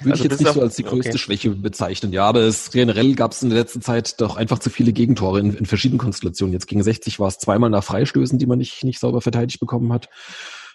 [0.00, 1.18] würde also ich jetzt nicht so als die größte okay.
[1.18, 2.12] Schwäche bezeichnen.
[2.12, 5.38] Ja, aber es generell gab es in der letzten Zeit doch einfach zu viele Gegentore
[5.38, 6.52] in, in verschiedenen Konstellationen.
[6.52, 9.92] Jetzt gegen 60 war es zweimal nach Freistößen, die man nicht, nicht sauber verteidigt bekommen
[9.92, 10.08] hat.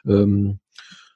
[0.05, 0.59] Ähm,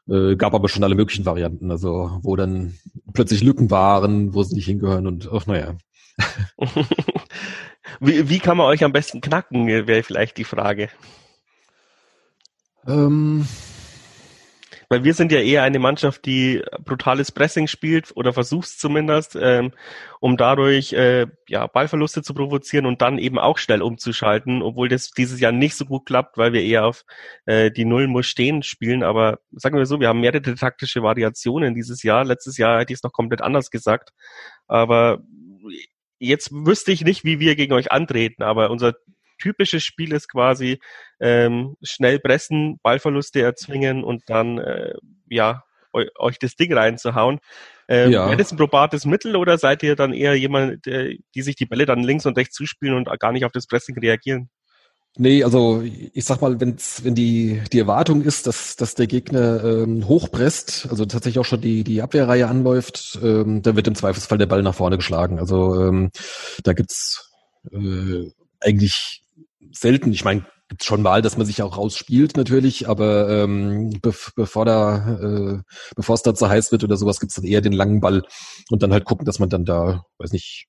[0.10, 2.74] äh, gab aber schon alle möglichen Varianten, also wo dann
[3.14, 5.76] plötzlich Lücken waren, wo sie nicht hingehören und ach naja.
[8.00, 10.90] wie, wie kann man euch am besten knacken, wäre vielleicht die Frage.
[12.88, 13.46] Ähm,
[14.90, 19.74] weil wir sind ja eher eine Mannschaft, die brutales Pressing spielt oder versucht zumindest, ähm,
[20.22, 25.12] um dadurch äh, ja, Ballverluste zu provozieren und dann eben auch schnell umzuschalten, obwohl das
[25.12, 27.04] dieses Jahr nicht so gut klappt, weil wir eher auf
[27.46, 29.04] äh, die Null muss stehen spielen.
[29.04, 32.24] Aber sagen wir so, wir haben mehrere taktische Variationen dieses Jahr.
[32.24, 34.12] Letztes Jahr hätte ich es noch komplett anders gesagt.
[34.68, 35.20] Aber
[36.20, 38.96] jetzt wüsste ich nicht, wie wir gegen euch antreten, aber unser
[39.38, 40.80] typisches Spiel ist quasi
[41.20, 44.94] ähm, schnell pressen, Ballverluste erzwingen und dann äh,
[45.30, 47.40] ja euch das Ding reinzuhauen.
[47.88, 48.28] Ähm, ja.
[48.28, 51.66] Wäre das ein probates Mittel oder seid ihr dann eher jemand, der, die sich die
[51.66, 54.50] Bälle dann links und rechts zuspielen und gar nicht auf das Pressing reagieren?
[55.20, 59.64] Nee, also ich sag mal, wenn's, wenn die, die Erwartung ist, dass, dass der Gegner
[59.64, 64.38] ähm, hochpresst, also tatsächlich auch schon die, die Abwehrreihe anläuft, ähm, dann wird im Zweifelsfall
[64.38, 65.40] der Ball nach vorne geschlagen.
[65.40, 66.12] Also ähm,
[66.64, 67.32] da gibt's
[67.72, 69.24] äh, eigentlich
[69.72, 70.12] selten.
[70.12, 74.66] Ich meine, gibt schon mal, dass man sich auch rausspielt natürlich, aber ähm, be bevor
[74.66, 75.62] da, äh,
[75.96, 78.24] bevor es da zu heiß wird oder sowas, gibt's dann eher den langen Ball
[78.70, 80.68] und dann halt gucken, dass man dann da, weiß nicht,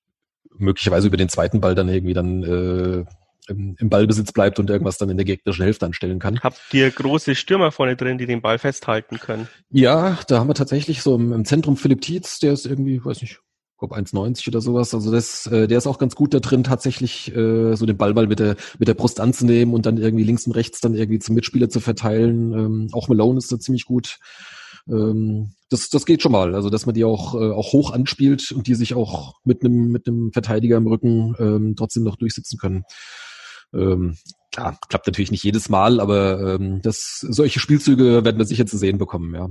[0.57, 3.05] möglicherweise über den zweiten Ball dann irgendwie dann äh,
[3.49, 6.39] im, im Ballbesitz bleibt und irgendwas dann in der gegnerischen Hälfte anstellen kann.
[6.41, 9.47] Habt ihr große Stürmer vorne drin, die den Ball festhalten können?
[9.69, 13.21] Ja, da haben wir tatsächlich so im, im Zentrum Philipp Tietz, der ist irgendwie, weiß
[13.21, 13.39] nicht,
[13.79, 14.93] glaube 1,90 oder sowas.
[14.93, 18.27] Also das, äh, der ist auch ganz gut da drin, tatsächlich äh, so den Ballball
[18.27, 21.35] mit der mit der Brust anzunehmen und dann irgendwie links und rechts dann irgendwie zum
[21.35, 22.53] Mitspieler zu verteilen.
[22.53, 24.19] Ähm, auch Malone ist da ziemlich gut.
[24.87, 26.55] Ähm, das, das geht schon mal.
[26.55, 29.91] Also dass man die auch äh, auch hoch anspielt und die sich auch mit einem
[29.91, 32.83] mit einem Verteidiger im Rücken ähm, trotzdem noch durchsetzen können.
[33.73, 34.17] Ähm,
[34.51, 38.77] klar, klappt natürlich nicht jedes Mal, aber ähm, das solche Spielzüge werden wir sicher zu
[38.77, 39.49] sehen bekommen, ja.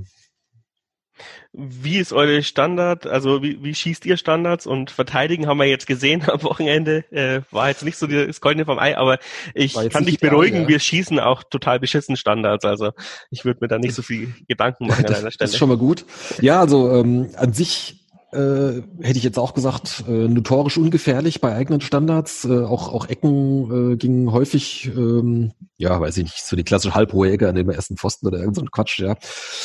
[1.51, 3.07] Wie ist eure Standard?
[3.07, 7.05] Also wie, wie schießt ihr Standards und verteidigen haben wir jetzt gesehen am Wochenende.
[7.11, 9.19] Äh, war jetzt nicht so das Goldene vom Ei, aber
[9.53, 10.69] ich kann dich beruhigen, Jahr, ja.
[10.69, 12.65] wir schießen auch total beschissen Standards.
[12.65, 12.91] Also
[13.29, 15.45] ich würde mir da nicht so viel Gedanken machen an einer Stelle.
[15.45, 16.05] Das ist schon mal gut.
[16.41, 17.98] Ja, also ähm, an sich
[18.31, 22.45] äh, hätte ich jetzt auch gesagt, äh, notorisch ungefährlich bei eigenen Standards.
[22.45, 26.93] Äh, auch, auch Ecken äh, gingen häufig, ähm, ja, weiß ich nicht, so die klassische
[26.93, 29.15] halbhohe Ecke an dem ersten Pfosten oder irgend so ein Quatsch, ja.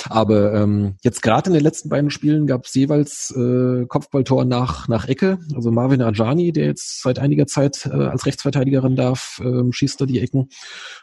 [0.09, 4.88] Aber ähm, jetzt gerade in den letzten beiden Spielen gab es jeweils äh, Kopfballtor nach,
[4.88, 5.38] nach Ecke.
[5.55, 10.07] Also Marvin Ajani, der jetzt seit einiger Zeit äh, als Rechtsverteidigerin darf, äh, schießt da
[10.07, 10.48] die Ecken.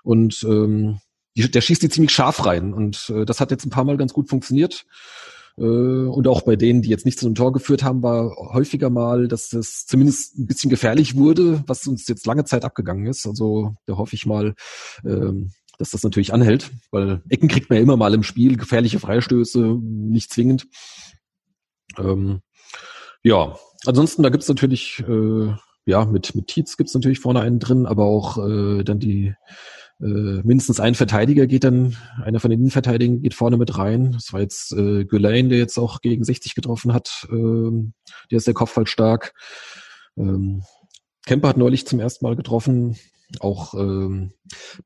[0.03, 0.99] Und ähm,
[1.37, 2.73] die, der schießt die ziemlich scharf rein.
[2.73, 4.85] Und äh, das hat jetzt ein paar Mal ganz gut funktioniert.
[5.57, 8.89] Äh, und auch bei denen, die jetzt nicht zu einem Tor geführt haben, war häufiger
[8.89, 13.25] mal, dass das zumindest ein bisschen gefährlich wurde, was uns jetzt lange Zeit abgegangen ist.
[13.25, 14.55] Also da hoffe ich mal,
[15.05, 18.99] ähm, dass das natürlich anhält, weil Ecken kriegt man ja immer mal im Spiel, gefährliche
[18.99, 20.67] Freistöße, nicht zwingend.
[21.97, 22.41] Ähm,
[23.23, 27.85] ja, ansonsten, da gibt's natürlich, äh, ja, mit, mit Tietz gibt's natürlich vorne einen drin,
[27.85, 29.33] aber auch äh, dann die
[30.01, 34.13] äh, mindestens ein Verteidiger geht dann, einer von den Innenverteidigern geht vorne mit rein.
[34.13, 37.27] Das war jetzt äh, Gülein, der jetzt auch gegen 60 getroffen hat.
[37.31, 37.93] Ähm,
[38.31, 39.33] der ist der Kopfball stark.
[40.17, 40.63] Ähm,
[41.25, 42.97] Kemper hat neulich zum ersten Mal getroffen.
[43.39, 44.33] Auch ähm,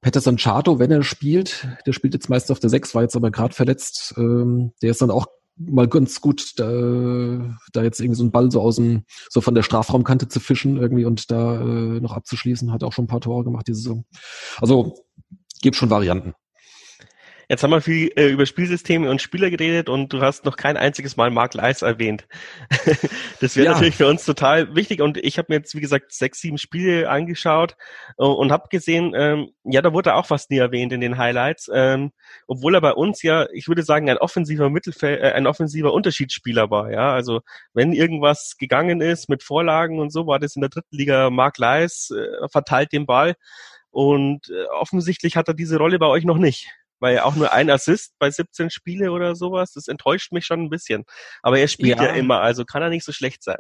[0.02, 3.32] Peterson Chato, wenn er spielt, der spielt jetzt meist auf der 6, war jetzt aber
[3.32, 4.14] gerade verletzt.
[4.18, 8.52] Ähm, der ist dann auch mal ganz gut, da, da jetzt irgendwie so einen Ball
[8.52, 12.72] so aus dem, so von der Strafraumkante zu fischen irgendwie und da äh, noch abzuschließen,
[12.72, 14.06] hat auch schon ein paar Tore gemacht diese Saison.
[14.60, 15.06] Also
[15.62, 16.34] gibt schon Varianten.
[17.50, 20.78] Jetzt haben wir viel äh, über Spielsysteme und Spieler geredet und du hast noch kein
[20.78, 22.28] einziges Mal Mark Leis erwähnt.
[23.40, 23.74] das wäre ja.
[23.74, 27.10] natürlich für uns total wichtig und ich habe mir jetzt, wie gesagt, sechs, sieben Spiele
[27.10, 27.76] angeschaut
[28.18, 31.18] äh, und habe gesehen, ähm, ja, da wurde er auch fast nie erwähnt in den
[31.18, 32.12] Highlights, ähm,
[32.48, 36.72] obwohl er bei uns ja, ich würde sagen, ein offensiver Mittelfeld, äh, ein offensiver Unterschiedsspieler
[36.72, 36.92] war.
[36.92, 37.42] Ja, Also
[37.74, 41.58] wenn irgendwas gegangen ist mit Vorlagen und so, war das in der dritten Liga Mark
[41.58, 43.36] Leis, äh, verteilt den Ball
[43.92, 47.70] und äh, offensichtlich hat er diese Rolle bei euch noch nicht weil auch nur ein
[47.70, 51.04] Assist bei 17 Spiele oder sowas, das enttäuscht mich schon ein bisschen.
[51.42, 53.60] Aber er spielt ja, ja immer, also kann er nicht so schlecht sein.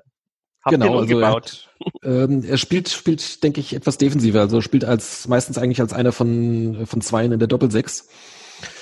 [0.63, 1.69] Habt genau, also er, hat,
[2.03, 4.41] ähm, er spielt, spielt, denke ich, etwas defensiver.
[4.41, 8.07] Also spielt als meistens eigentlich als einer von von zweien in der Doppelsechs.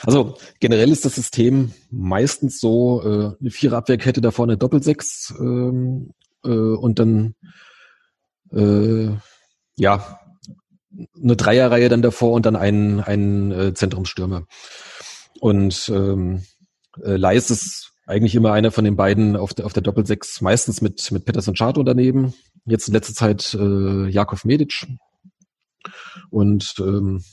[0.06, 6.13] Also generell ist das System meistens so äh, eine Viererabwehrkette da vorne Doppelsechs ähm,
[6.46, 7.36] äh, und dann
[8.54, 9.10] äh,
[9.76, 10.20] ja
[11.22, 14.46] eine Dreierreihe dann davor und dann einen, einen äh, Zentrumsstürmer.
[15.40, 16.44] Und ähm,
[17.04, 20.82] äh, Leis ist eigentlich immer einer von den beiden auf der, auf der Doppelsechs, meistens
[20.82, 22.34] mit, mit Peterson Chato daneben.
[22.66, 24.88] Jetzt in letzter Zeit äh, Jakov Medic.
[26.30, 27.24] Und ähm,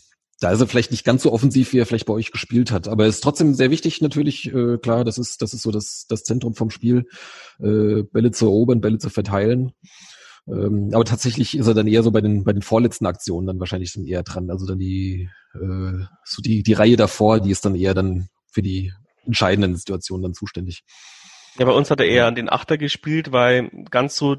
[0.41, 2.89] da ist er vielleicht nicht ganz so offensiv, wie er vielleicht bei euch gespielt hat.
[2.89, 6.23] Aber ist trotzdem sehr wichtig, natürlich, äh, klar, das ist, das ist so das, das
[6.25, 7.07] Zentrum vom Spiel,
[7.59, 9.73] äh, Bälle zu erobern, Bälle zu verteilen.
[10.51, 13.61] Ähm, aber tatsächlich ist er dann eher so bei den, bei den vorletzten Aktionen dann
[13.61, 14.51] wahrscheinlich dann eher dran.
[14.51, 18.63] Also dann die, äh, so die, die Reihe davor, die ist dann eher dann für
[18.63, 18.93] die
[19.27, 20.83] entscheidenden Situationen dann zuständig.
[21.59, 24.37] Ja, bei uns hat er eher an den Achter gespielt, weil ganz so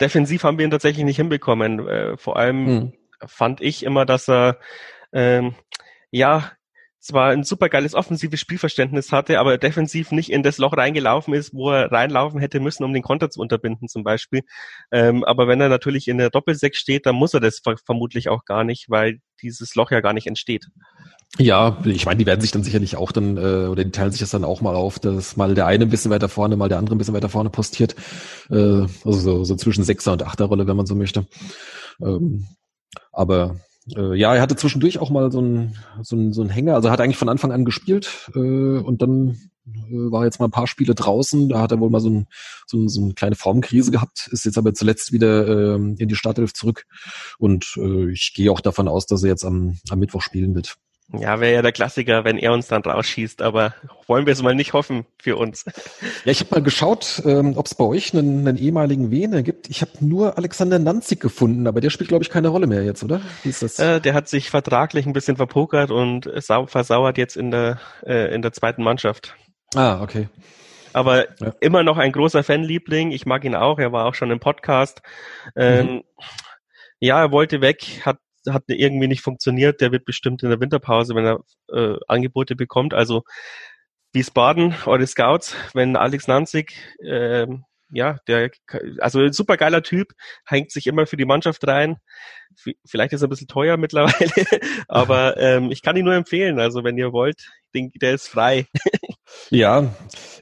[0.00, 1.86] defensiv haben wir ihn tatsächlich nicht hinbekommen.
[1.86, 2.92] Äh, vor allem hm.
[3.26, 4.58] fand ich immer, dass er
[5.12, 5.54] ähm,
[6.10, 6.52] ja
[7.00, 11.54] zwar ein super geiles offensives Spielverständnis hatte, aber defensiv nicht in das Loch reingelaufen ist,
[11.54, 14.42] wo er reinlaufen hätte müssen, um den Konter zu unterbinden zum Beispiel.
[14.92, 18.28] Ähm, aber wenn er natürlich in der Doppelsechs steht, dann muss er das ver vermutlich
[18.28, 20.66] auch gar nicht, weil dieses Loch ja gar nicht entsteht.
[21.38, 24.20] Ja, ich meine, die werden sich dann sicherlich auch dann, äh, oder die teilen sich
[24.20, 26.78] das dann auch mal auf, dass mal der eine ein bisschen weiter vorne, mal der
[26.78, 27.94] andere ein bisschen weiter vorne postiert.
[28.50, 31.26] Äh, also so, so zwischen Sechser und Achterrolle, wenn man so möchte.
[32.02, 32.48] Ähm,
[33.12, 33.60] aber
[33.96, 36.74] äh, ja, er hatte zwischendurch auch mal so ein so ein so ein Hänger.
[36.74, 40.46] Also er hat eigentlich von Anfang an gespielt äh, und dann äh, war jetzt mal
[40.46, 41.48] ein paar Spiele draußen.
[41.48, 42.26] Da hat er wohl mal so, ein,
[42.66, 46.14] so, ein, so eine kleine Formkrise gehabt, ist jetzt aber zuletzt wieder äh, in die
[46.14, 46.86] Startelf zurück.
[47.38, 50.76] Und äh, ich gehe auch davon aus, dass er jetzt am, am Mittwoch spielen wird.
[51.12, 53.74] Ja, wäre ja der Klassiker, wenn er uns dann rausschießt, aber
[54.06, 55.64] wollen wir es mal nicht hoffen für uns.
[56.24, 59.68] Ja, ich habe mal geschaut, ähm, ob es bei euch einen, einen ehemaligen Wiener gibt.
[59.68, 63.02] Ich habe nur Alexander Nanzig gefunden, aber der spielt, glaube ich, keine Rolle mehr jetzt,
[63.02, 63.20] oder?
[63.42, 63.78] Wie ist das?
[63.80, 66.30] Äh, der hat sich vertraglich ein bisschen verpokert und
[66.66, 69.34] versauert jetzt in der, äh, in der zweiten Mannschaft.
[69.74, 70.28] Ah, okay.
[70.92, 71.52] Aber ja.
[71.60, 73.10] immer noch ein großer Fanliebling.
[73.10, 73.78] Ich mag ihn auch.
[73.78, 75.02] Er war auch schon im Podcast.
[75.56, 76.02] Ähm, mhm.
[76.98, 79.80] Ja, er wollte weg, hat hat irgendwie nicht funktioniert.
[79.80, 81.40] Der wird bestimmt in der Winterpause, wenn er
[81.72, 82.94] äh, Angebote bekommt.
[82.94, 83.22] Also
[84.12, 87.46] Wiesbaden, eure Scouts, wenn Alex Nanzig, äh,
[87.92, 88.50] ja, der,
[88.98, 90.12] also ein super geiler Typ,
[90.46, 91.96] hängt sich immer für die Mannschaft rein.
[92.86, 96.58] Vielleicht ist er ein bisschen teuer mittlerweile, aber ähm, ich kann ihn nur empfehlen.
[96.58, 98.66] Also wenn ihr wollt, denke, der ist frei.
[99.50, 99.92] Ja,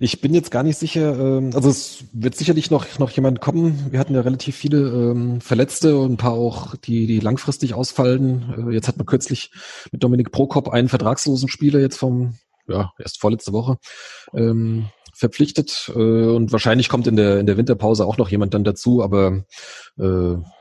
[0.00, 1.18] ich bin jetzt gar nicht sicher.
[1.18, 3.86] Ähm, also es wird sicherlich noch noch jemand kommen.
[3.90, 8.68] Wir hatten ja relativ viele ähm, Verletzte und ein paar auch, die die langfristig ausfallen.
[8.68, 9.50] Äh, jetzt hat man kürzlich
[9.92, 12.34] mit Dominik Prokop einen vertragslosen Spieler jetzt vom
[12.68, 13.78] ja erst vorletzte Woche
[14.34, 18.62] ähm, verpflichtet äh, und wahrscheinlich kommt in der in der Winterpause auch noch jemand dann
[18.62, 19.02] dazu.
[19.02, 19.44] Aber
[19.98, 20.02] äh,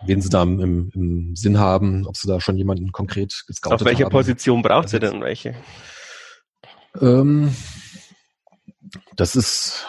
[0.06, 3.82] wen sie da im, im Sinn haben, ob sie da schon jemanden konkret gescoutet haben.
[3.82, 4.12] Auf welche haben.
[4.12, 5.54] Position braucht sie denn welche?
[7.02, 7.54] Ähm,
[9.16, 9.86] das ist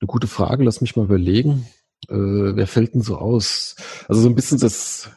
[0.00, 0.64] eine gute Frage.
[0.64, 1.66] Lass mich mal überlegen.
[2.08, 3.76] Äh, wer fällt denn so aus?
[4.08, 5.10] Also so ein bisschen das,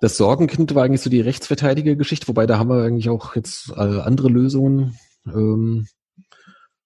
[0.00, 4.00] das Sorgenkind war eigentlich so die Rechtsverteidiger-Geschichte, wobei da haben wir eigentlich auch jetzt äh,
[4.00, 4.98] andere Lösungen.
[5.26, 5.86] Ähm,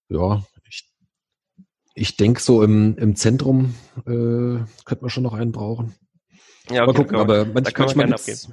[0.08, 0.88] ja, ich,
[1.94, 3.74] ich denke so im, im Zentrum
[4.06, 5.94] äh, könnte man schon noch einen brauchen.
[6.70, 8.48] Ja, okay, mal gucken, aber manch, manchmal, gibt's,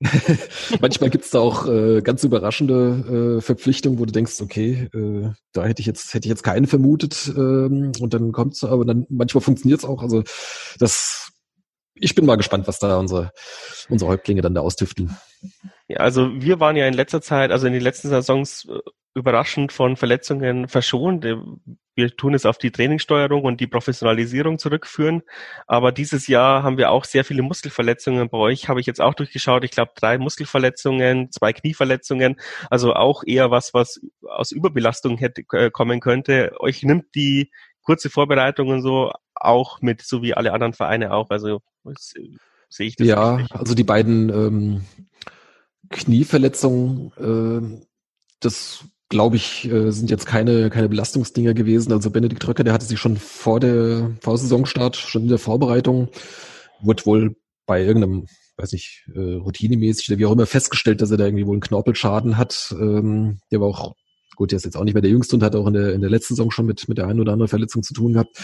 [0.80, 5.64] manchmal gibt's da auch äh, ganz überraschende äh, Verpflichtungen, wo du denkst, okay, äh, da
[5.64, 9.42] hätte ich jetzt hätte ich jetzt keinen vermutet ähm, und dann kommt's, aber dann manchmal
[9.42, 10.02] funktioniert's auch.
[10.02, 10.22] Also
[10.78, 11.32] das,
[11.94, 13.32] ich bin mal gespannt, was da unsere
[13.88, 15.16] unsere Häuptlinge dann da austüfteln.
[15.88, 18.78] Ja, also wir waren ja in letzter Zeit, also in den letzten Saisons äh,
[19.14, 21.26] überraschend von Verletzungen verschont.
[21.98, 25.22] Wir tun es auf die Trainingssteuerung und die Professionalisierung zurückführen.
[25.66, 28.28] Aber dieses Jahr haben wir auch sehr viele Muskelverletzungen.
[28.28, 29.64] Bei euch habe ich jetzt auch durchgeschaut.
[29.64, 32.36] Ich glaube, drei Muskelverletzungen, zwei Knieverletzungen.
[32.70, 36.52] Also auch eher was, was aus Überbelastung hätte äh, kommen könnte.
[36.60, 37.50] Euch nimmt die
[37.82, 41.30] kurze Vorbereitung und so auch mit, so wie alle anderen Vereine auch.
[41.30, 41.62] Also
[42.68, 43.08] sehe ich das.
[43.08, 43.58] Ja, richtig.
[43.58, 44.84] also die beiden ähm,
[45.90, 47.86] Knieverletzungen, äh,
[48.38, 51.92] das glaube ich, äh, sind jetzt keine, keine Belastungsdinger gewesen.
[51.92, 56.08] Also Benedikt Röcker, der hatte sich schon vor der Vorsaisonstart, schon in der Vorbereitung,
[56.80, 61.16] wurde wohl bei irgendeinem, weiß nicht, äh, routinemäßig oder wie auch immer festgestellt, dass er
[61.16, 62.74] da irgendwie wohl einen Knorpelschaden hat.
[62.78, 63.94] Ähm, der war auch,
[64.36, 66.00] gut, der ist jetzt auch nicht mehr der Jüngste und hat auch in der, in
[66.00, 68.36] der letzten Saison schon mit, mit der einen oder anderen Verletzung zu tun gehabt.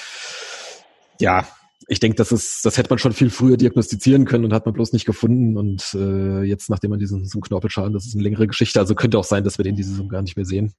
[1.20, 1.46] Ja,
[1.86, 4.74] ich denke, das ist, das hätte man schon viel früher diagnostizieren können und hat man
[4.74, 5.56] bloß nicht gefunden.
[5.56, 8.80] Und äh, jetzt, nachdem man diesen so einen Knorpelschaden, das ist eine längere Geschichte.
[8.80, 10.72] Also könnte auch sein, dass wir den diese Saison gar nicht mehr sehen.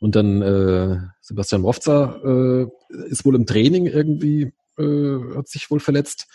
[0.00, 2.66] Und dann äh, Sebastian Mofza äh,
[3.08, 6.26] ist wohl im Training irgendwie, äh, hat sich wohl verletzt.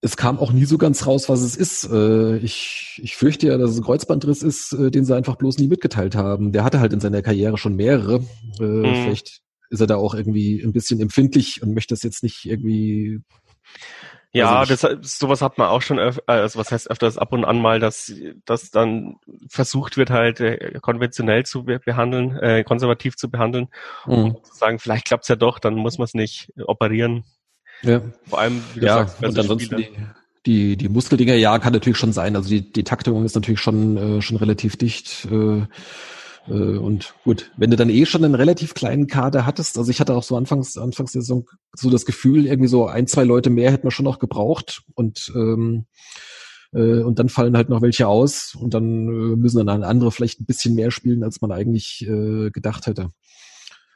[0.00, 1.90] Es kam auch nie so ganz raus, was es ist.
[1.90, 5.58] Äh, ich, ich fürchte ja, dass es ein Kreuzbandriss ist, äh, den sie einfach bloß
[5.58, 6.52] nie mitgeteilt haben.
[6.52, 8.22] Der hatte halt in seiner Karriere schon mehrere.
[8.60, 8.84] Äh, mhm.
[8.84, 13.20] Vielleicht ist er da auch irgendwie ein bisschen empfindlich und möchte das jetzt nicht irgendwie
[14.32, 17.46] ja, also das, sowas hat man auch schon, öf also was heißt öfters ab und
[17.46, 18.12] an mal, dass,
[18.44, 19.16] dass dann
[19.48, 23.68] versucht wird halt äh, konventionell zu behandeln, äh, konservativ zu behandeln
[24.04, 24.12] mhm.
[24.12, 27.24] und zu sagen, vielleicht klappt's ja doch, dann muss man es nicht operieren.
[27.82, 28.02] Ja.
[28.26, 29.88] Vor allem, wie du ja, sagst, und ansonsten die,
[30.44, 32.36] die, die Muskeldinger, ja, kann natürlich schon sein.
[32.36, 35.26] Also die, die Taktung ist natürlich schon, äh, schon relativ dicht.
[35.30, 35.66] Äh, äh,
[36.52, 40.14] und gut, wenn du dann eh schon einen relativ kleinen Kader hattest, also ich hatte
[40.14, 41.22] auch so anfangs, anfangs der
[41.74, 45.32] so das Gefühl, irgendwie so ein, zwei Leute mehr hätten wir schon noch gebraucht und
[45.34, 45.86] ähm,
[46.72, 50.40] äh, und dann fallen halt noch welche aus und dann äh, müssen dann andere vielleicht
[50.40, 53.10] ein bisschen mehr spielen, als man eigentlich äh, gedacht hätte.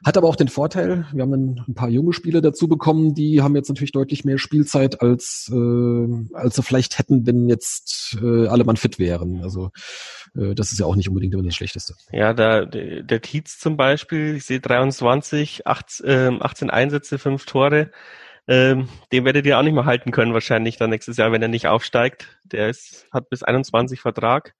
[0.03, 1.33] Hat aber auch den Vorteil, wir haben
[1.67, 6.35] ein, paar junge Spieler dazu bekommen, die haben jetzt natürlich deutlich mehr Spielzeit, als, äh,
[6.35, 9.41] als sie vielleicht hätten, wenn jetzt äh, alle Mann fit wären.
[9.43, 9.69] Also
[10.35, 11.93] äh, das ist ja auch nicht unbedingt immer das Schlechteste.
[12.11, 17.45] Ja, da, der, der Tietz zum Beispiel, ich sehe 23, 18, äh, 18 Einsätze, 5
[17.45, 17.91] Tore.
[18.47, 21.47] Ähm, den werdet ihr auch nicht mehr halten können wahrscheinlich dann nächstes Jahr, wenn er
[21.47, 22.39] nicht aufsteigt.
[22.43, 24.55] Der ist, hat bis 21 Vertrag.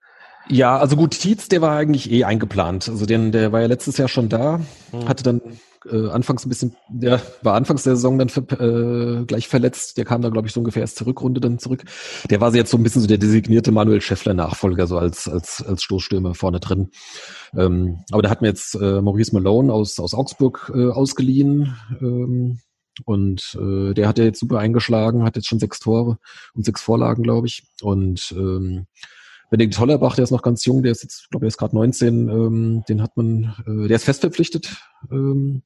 [0.48, 2.90] Ja, also gut, Tietz, der war eigentlich eh eingeplant.
[2.90, 4.60] Also den, der war ja letztes Jahr schon da,
[4.92, 5.08] hm.
[5.08, 5.42] hatte dann
[5.90, 9.98] äh, anfangs ein bisschen, der war anfangs der Saison dann äh, gleich verletzt.
[9.98, 11.84] Der kam da, glaube ich, so ungefähr erst zur Rückrunde dann zurück.
[12.30, 15.84] Der war jetzt so ein bisschen so der designierte Manuel Schäffler-Nachfolger, so als, als, als
[15.84, 16.92] Stoßstürmer vorne drin.
[17.56, 21.76] Ähm, aber da hat mir jetzt äh, Maurice Malone aus, aus Augsburg äh, ausgeliehen.
[22.00, 22.60] Ähm,
[23.06, 26.18] und äh, der hat ja jetzt super eingeschlagen, hat jetzt schon sechs Tore
[26.54, 27.64] und sechs Vorlagen, glaube ich.
[27.82, 28.86] Und ähm,
[29.52, 32.30] Benedikt Hollerbach, der ist noch ganz jung, der ist jetzt, glaube ich, ist gerade 19,
[32.30, 34.78] ähm, den hat man, äh, der ist fest verpflichtet.
[35.12, 35.64] Ähm,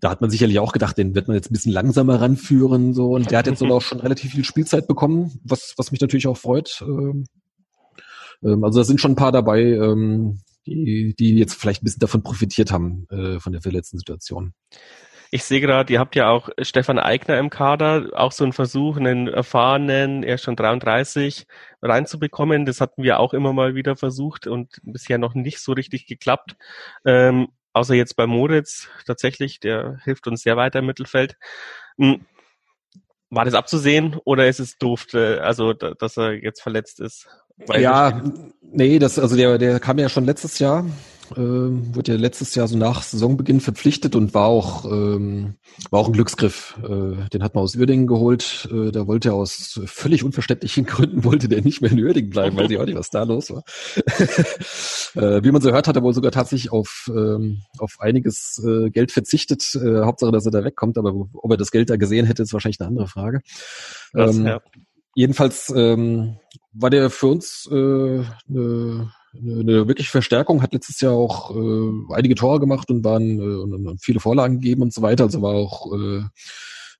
[0.00, 3.10] da hat man sicherlich auch gedacht, den wird man jetzt ein bisschen langsamer ranführen, so,
[3.14, 6.26] und der hat jetzt sogar auch schon relativ viel Spielzeit bekommen, was, was mich natürlich
[6.26, 6.82] auch freut.
[6.86, 7.26] Ähm,
[8.42, 12.00] ähm, also da sind schon ein paar dabei, ähm, die, die jetzt vielleicht ein bisschen
[12.00, 14.54] davon profitiert haben, äh, von der verletzten Situation.
[15.34, 18.98] Ich sehe gerade, ihr habt ja auch Stefan Eigner im Kader, auch so ein Versuch,
[18.98, 21.46] einen erfahrenen, er ist schon 33,
[21.80, 22.66] reinzubekommen.
[22.66, 26.56] Das hatten wir auch immer mal wieder versucht und bisher noch nicht so richtig geklappt.
[27.06, 31.38] Ähm, außer jetzt bei Moritz tatsächlich, der hilft uns sehr weiter im Mittelfeld.
[31.96, 32.26] Hm.
[33.30, 37.26] War das abzusehen oder ist es doof, äh, also dass er jetzt verletzt ist?
[37.74, 38.22] ja,
[38.60, 40.84] nee, das also der der kam ja schon letztes Jahr
[41.36, 45.54] äh, wurde ja letztes Jahr so nach Saisonbeginn verpflichtet und war auch, ähm,
[45.90, 46.78] war auch ein Glücksgriff.
[46.82, 48.68] Äh, den hat man aus Uerdingen geholt.
[48.72, 52.56] Äh, da wollte er aus völlig unverständlichen Gründen wollte der nicht mehr in Uerdingen bleiben,
[52.56, 53.64] weil ich auch nicht, was da los war.
[55.22, 58.90] äh, wie man so hört, hat er wohl sogar tatsächlich auf, ähm, auf einiges äh,
[58.90, 59.74] Geld verzichtet.
[59.74, 62.52] Äh, Hauptsache, dass er da wegkommt, aber ob er das Geld da gesehen hätte, ist
[62.52, 63.40] wahrscheinlich eine andere Frage.
[64.12, 64.60] Das, ähm, ja.
[65.14, 66.38] Jedenfalls ähm,
[66.72, 72.34] war der für uns äh, eine eine, wirkliche Verstärkung, hat letztes Jahr auch äh, einige
[72.34, 75.24] Tore gemacht und waren äh, und, viele Vorlagen gegeben und so weiter.
[75.24, 76.22] Also war auch äh,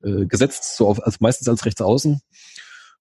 [0.03, 2.21] äh, gesetzt, so auf, also meistens als Rechtsaußen.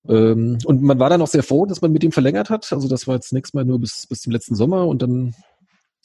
[0.07, 2.71] Ähm, und man war dann auch sehr froh, dass man mit ihm verlängert hat.
[2.73, 5.35] Also das war jetzt nächstes Mal nur bis, bis zum letzten Sommer und dann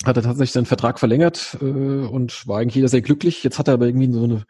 [0.05, 3.43] hat er tatsächlich seinen Vertrag verlängert äh, und war eigentlich jeder sehr glücklich.
[3.43, 4.45] Jetzt hat er aber irgendwie so eine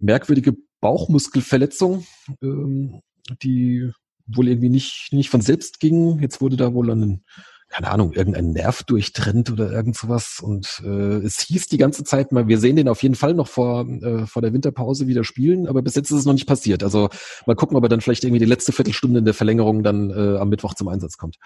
[0.00, 2.06] merkwürdige Bauchmuskelverletzung,
[2.42, 3.00] ähm,
[3.42, 3.90] die
[4.26, 6.20] wohl irgendwie nicht, nicht von selbst ging.
[6.20, 7.24] Jetzt wurde da wohl an einen
[7.68, 10.40] keine Ahnung, irgendein Nerv durchtrennt oder irgend sowas.
[10.40, 13.48] Und äh, es hieß die ganze Zeit mal, wir sehen den auf jeden Fall noch
[13.48, 16.82] vor, äh, vor der Winterpause wieder spielen, aber bis jetzt ist es noch nicht passiert.
[16.82, 17.10] Also
[17.46, 20.38] mal gucken, ob er dann vielleicht irgendwie die letzte Viertelstunde in der Verlängerung dann äh,
[20.38, 21.36] am Mittwoch zum Einsatz kommt.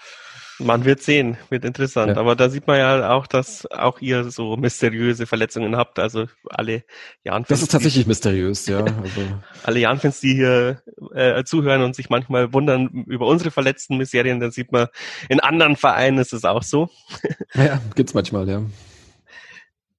[0.59, 2.15] Man wird sehen, wird interessant.
[2.15, 2.17] Ja.
[2.17, 5.99] Aber da sieht man ja auch, dass auch ihr so mysteriöse Verletzungen habt.
[5.99, 6.83] Also alle
[7.23, 7.45] Jan.
[7.47, 8.79] Das ist tatsächlich mysteriös, ja.
[9.03, 9.21] Also.
[9.63, 10.81] alle Jan-Fans, die hier
[11.13, 14.87] äh, zuhören und sich manchmal wundern über unsere verletzten Mysterien, dann sieht man,
[15.29, 16.89] in anderen Vereinen ist es auch so.
[17.55, 18.61] ja, gibt's manchmal, ja.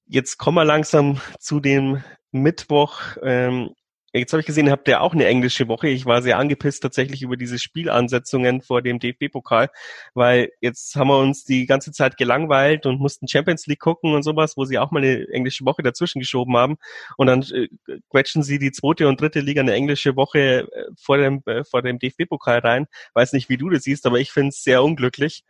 [0.07, 3.00] Jetzt kommen wir langsam zu dem Mittwoch.
[3.22, 3.70] Ähm,
[4.16, 5.88] Jetzt habe ich gesehen, habt ihr auch eine englische Woche.
[5.88, 9.70] Ich war sehr angepisst tatsächlich über diese Spielansetzungen vor dem DFB-Pokal,
[10.14, 14.22] weil jetzt haben wir uns die ganze Zeit gelangweilt und mussten Champions League gucken und
[14.22, 16.76] sowas, wo sie auch mal eine englische Woche dazwischen geschoben haben.
[17.16, 17.66] Und dann äh,
[18.08, 21.82] quetschen sie die zweite und dritte Liga eine englische Woche äh, vor dem, äh, vor
[21.82, 22.86] dem DFB-Pokal rein.
[23.14, 25.42] Weiß nicht, wie du das siehst, aber ich finde es sehr unglücklich.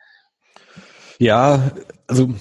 [1.19, 1.71] Ja,
[2.07, 2.35] also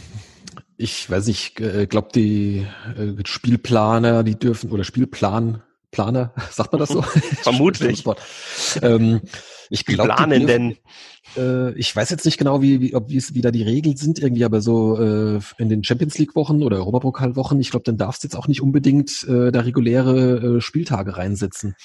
[0.78, 2.66] ich weiß nicht, äh, glaube die
[2.98, 5.62] äh, Spielplaner, die dürfen oder Spielplan
[5.94, 7.02] Planer, sagt man das so?
[7.42, 8.04] Vermutlich.
[8.82, 9.22] ähm,
[9.70, 10.78] ich glaube, planen denn?
[11.38, 14.44] Äh, ich weiß jetzt nicht genau, wie, wie, ob wie wieder die Regeln sind irgendwie,
[14.44, 18.24] aber so äh, in den Champions League Wochen oder Europapokal Wochen, ich glaube, dann darfst
[18.24, 21.76] du jetzt auch nicht unbedingt äh, da reguläre äh, Spieltage reinsetzen.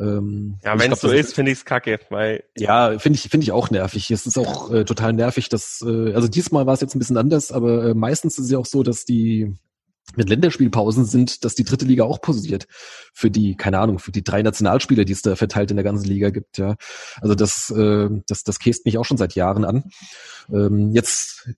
[0.00, 3.44] Ähm, ja, wenn es so ist, finde ich es kacke, weil ja, finde ich finde
[3.44, 4.10] ich auch nervig.
[4.10, 7.16] Es ist auch äh, total nervig, dass äh, also diesmal war es jetzt ein bisschen
[7.16, 9.56] anders, aber äh, meistens ist es ja auch so, dass die
[10.16, 12.66] mit Länderspielpausen sind, dass die dritte Liga auch pausiert
[13.12, 16.06] für die, keine Ahnung, für die drei Nationalspieler, die es da verteilt in der ganzen
[16.06, 16.76] Liga gibt, ja.
[17.20, 19.84] Also das, äh, das, das käst mich auch schon seit Jahren an.
[20.50, 21.50] Ähm, jetzt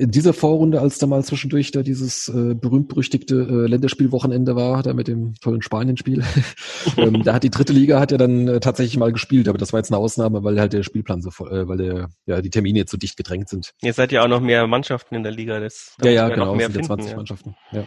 [0.00, 4.94] in dieser Vorrunde, als da mal zwischendurch da dieses äh, berühmt-berüchtigte äh, Länderspielwochenende war, da
[4.94, 6.24] mit dem tollen Spanien-Spiel,
[6.96, 9.74] ähm, da hat die dritte Liga hat ja dann äh, tatsächlich mal gespielt, aber das
[9.74, 12.48] war jetzt eine Ausnahme, weil halt der Spielplan so voll, äh, weil der, ja, die
[12.48, 13.72] Termine jetzt so dicht gedrängt sind.
[13.82, 16.70] Ihr seid ja auch noch mehr Mannschaften in der Liga, das ja, ja, genau, mehr
[16.70, 17.16] sind 20 ja.
[17.16, 17.84] Mannschaften, ja.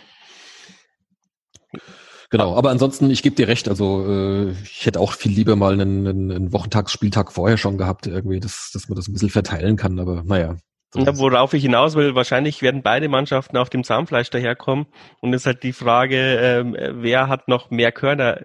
[2.30, 5.74] Genau, aber ansonsten, ich gebe dir recht, also äh, ich hätte auch viel lieber mal
[5.74, 9.78] einen, einen, einen Wochentagsspieltag vorher schon gehabt, irgendwie, dass, dass man das ein bisschen verteilen
[9.78, 10.58] kann, aber naja,
[10.96, 14.86] ja, worauf ich hinaus will, wahrscheinlich werden beide Mannschaften auf dem Zahnfleisch daherkommen.
[15.22, 18.42] Und es ist halt die Frage, ähm, wer hat noch mehr Körner?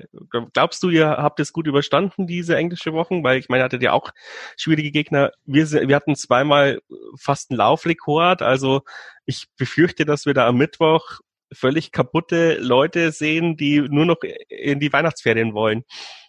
[0.54, 3.22] Glaubst du, ihr habt es gut überstanden, diese englische Wochen?
[3.22, 4.10] Weil ich meine, hattet ihr auch
[4.56, 5.32] schwierige Gegner.
[5.44, 6.80] Wir, wir hatten zweimal
[7.18, 8.42] fast einen Laufrekord.
[8.42, 8.82] Also
[9.26, 11.20] ich befürchte, dass wir da am Mittwoch
[11.52, 14.18] völlig kaputte Leute sehen, die nur noch
[14.48, 15.84] in die Weihnachtsferien wollen.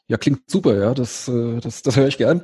[0.07, 2.43] Ja, klingt super, ja, das, äh, das, das höre ich gern.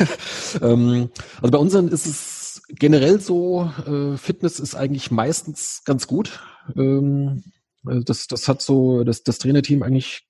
[0.62, 1.10] ähm,
[1.40, 2.41] also bei unseren ist es
[2.78, 6.40] generell so, äh, Fitness ist eigentlich meistens ganz gut.
[6.76, 7.44] Ähm,
[7.84, 10.26] also das, das hat so das, das Trainerteam eigentlich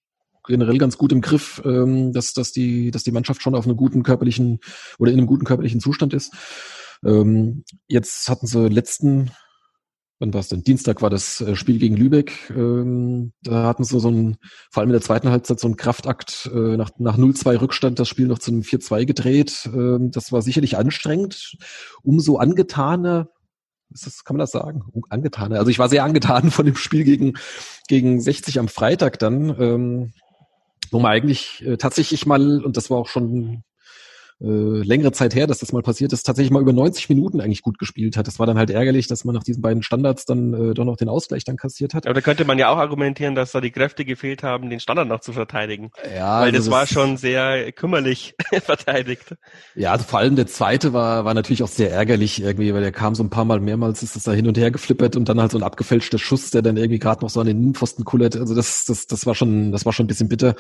[0.47, 3.77] generell ganz gut im Griff, ähm, dass, dass, die, dass die Mannschaft schon auf einem
[3.77, 4.61] guten körperlichen
[4.99, 6.33] oder in einem guten körperlichen Zustand ist.
[7.05, 9.31] Ähm, jetzt hatten sie letzten
[10.23, 10.63] wann war es denn?
[10.63, 12.51] Dienstag war das äh, Spiel gegen Lübeck.
[12.51, 14.37] Ähm, da hatten sie so ein,
[14.71, 18.09] vor allem in der zweiten Halbzeit so einen Kraftakt äh, nach, nach 0-2 Rückstand das
[18.09, 19.69] Spiel noch zu einem 4-2 gedreht.
[19.75, 21.57] Ähm, das war sicherlich anstrengend.
[22.05, 23.31] Umso angetaner,
[23.91, 24.85] ist das, kann man das sagen?
[25.11, 25.59] Angetaner.
[25.59, 27.35] Also ich war sehr angetan von dem Spiel gegen,
[27.89, 30.13] gegen 60 am Freitag dann, ähm,
[30.93, 33.65] wo man eigentlich äh, tatsächlich mal, und das war auch schon
[34.43, 37.63] äh, längere Zeit her, dass das mal passiert ist, tatsächlich mal über 90 Minuten eigentlich
[37.63, 38.27] gut gespielt hat.
[38.27, 40.97] Das war dann halt ärgerlich, dass man nach diesen beiden Standards dann äh, doch noch
[40.97, 42.07] den Ausgleich dann kassiert hat.
[42.07, 45.09] Aber da könnte man ja auch argumentieren, dass da die Kräfte gefehlt haben, den Standard
[45.09, 45.91] noch zu verteidigen.
[46.15, 49.37] Ja, weil also das, war schon sehr kümmerlich verteidigt.
[49.75, 52.93] Ja, also vor allem der zweite war war natürlich auch sehr ärgerlich irgendwie, weil der
[52.93, 55.41] kam so ein paar Mal mehrmals, ist das da hin und her geflippert und dann
[55.41, 58.37] halt so ein abgefälschter Schuss, der dann irgendwie gerade noch so an den Innenpfosten kullert.
[58.37, 60.55] Also das das das war schon das war schon ein bisschen bitter.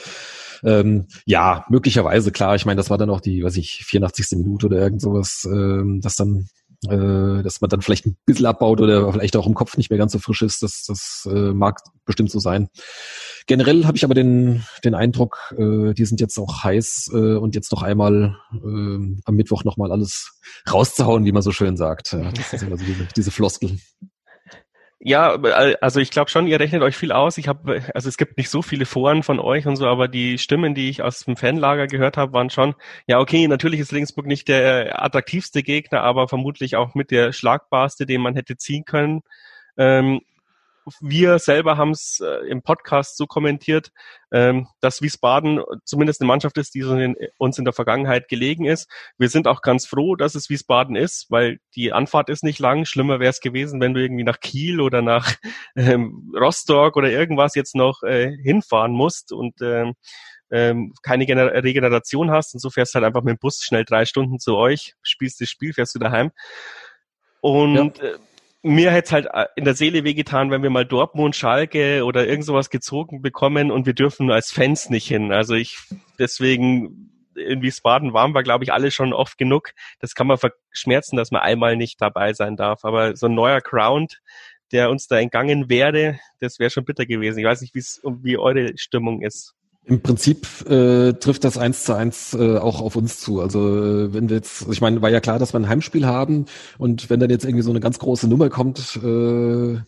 [0.64, 2.54] Ähm, ja, möglicherweise, klar.
[2.54, 4.38] Ich meine, das war dann auch die, was ich, 84.
[4.38, 6.48] Minute oder irgend sowas, ähm, das dann
[6.88, 9.98] äh, dass man dann vielleicht ein bisschen abbaut oder vielleicht auch im Kopf nicht mehr
[9.98, 10.62] ganz so frisch ist.
[10.62, 12.68] Das, das äh, mag bestimmt so sein.
[13.46, 17.54] Generell habe ich aber den, den Eindruck, äh, die sind jetzt auch heiß äh, und
[17.54, 18.58] jetzt noch einmal äh,
[19.24, 20.40] am Mittwoch nochmal alles
[20.72, 22.12] rauszuhauen, wie man so schön sagt.
[22.12, 23.78] Das ist immer so diese, diese Floskel.
[25.04, 25.34] Ja,
[25.80, 27.36] also ich glaube schon, ihr rechnet euch viel aus.
[27.36, 30.38] Ich habe, also es gibt nicht so viele Foren von euch und so, aber die
[30.38, 32.76] Stimmen, die ich aus dem Fanlager gehört habe, waren schon,
[33.08, 38.06] ja okay, natürlich ist Regensburg nicht der attraktivste Gegner, aber vermutlich auch mit der schlagbarste,
[38.06, 39.22] den man hätte ziehen können.
[39.76, 40.20] Ähm,
[41.00, 43.90] wir selber haben es äh, im Podcast so kommentiert,
[44.32, 46.82] ähm, dass Wiesbaden zumindest eine Mannschaft ist, die
[47.38, 48.90] uns in der Vergangenheit gelegen ist.
[49.18, 52.84] Wir sind auch ganz froh, dass es Wiesbaden ist, weil die Anfahrt ist nicht lang.
[52.84, 55.34] Schlimmer wäre es gewesen, wenn du irgendwie nach Kiel oder nach
[55.76, 59.94] ähm, Rostock oder irgendwas jetzt noch äh, hinfahren musst und ähm,
[60.50, 64.04] ähm, keine Gener Regeneration hast und so fährst halt einfach mit dem Bus schnell drei
[64.04, 66.30] Stunden zu euch, spielst das Spiel, fährst du daheim.
[67.40, 68.04] Und ja.
[68.04, 68.18] äh,
[68.62, 72.44] mir hätte halt äh, in der Seele wehgetan, wenn wir mal Dortmund, Schalke oder irgend
[72.44, 75.32] sowas gezogen bekommen und wir dürfen als Fans nicht hin.
[75.32, 75.78] Also ich
[76.18, 79.72] deswegen in Wiesbaden waren wir, glaube ich, alle schon oft genug.
[80.00, 82.84] Das kann man verschmerzen, dass man einmal nicht dabei sein darf.
[82.84, 84.20] Aber so ein neuer Ground,
[84.70, 87.38] der uns da entgangen wäre, das wäre schon bitter gewesen.
[87.38, 89.54] Ich weiß nicht, wie eure Stimmung ist.
[89.84, 93.40] Im Prinzip äh, trifft das eins zu eins äh, auch auf uns zu.
[93.40, 96.46] Also äh, wenn wir jetzt, ich meine, war ja klar, dass wir ein Heimspiel haben
[96.78, 99.78] und wenn dann jetzt irgendwie so eine ganz große Nummer kommt, äh,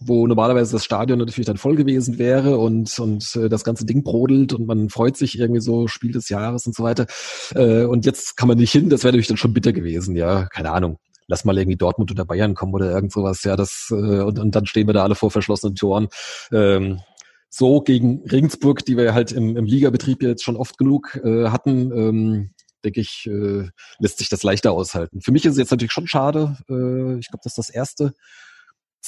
[0.00, 4.02] wo normalerweise das Stadion natürlich dann voll gewesen wäre und, und äh, das ganze Ding
[4.02, 7.06] brodelt und man freut sich irgendwie so, Spiel des Jahres und so weiter.
[7.54, 10.46] Äh, und jetzt kann man nicht hin, das wäre natürlich dann schon bitter gewesen, ja,
[10.46, 10.98] keine Ahnung.
[11.28, 14.54] Lass mal irgendwie Dortmund oder Bayern kommen oder irgend sowas, ja, das, äh, und, und
[14.54, 16.08] dann stehen wir da alle vor verschlossenen Toren.
[16.52, 17.00] Ähm,
[17.48, 21.92] so gegen Regensburg, die wir halt im, im Ligabetrieb jetzt schon oft genug äh, hatten,
[21.92, 22.50] ähm,
[22.84, 23.68] denke ich, äh,
[23.98, 25.20] lässt sich das leichter aushalten.
[25.20, 26.56] Für mich ist es jetzt natürlich schon schade.
[26.68, 28.14] Äh, ich glaube, das ist das erste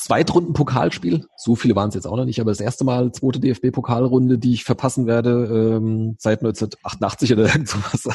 [0.00, 1.26] Zweitrunden-Pokalspiel.
[1.36, 4.54] So viele waren es jetzt auch noch nicht, aber das erste Mal zweite DFB-Pokalrunde, die
[4.54, 8.08] ich verpassen werde ähm, seit 1988 oder irgend sowas.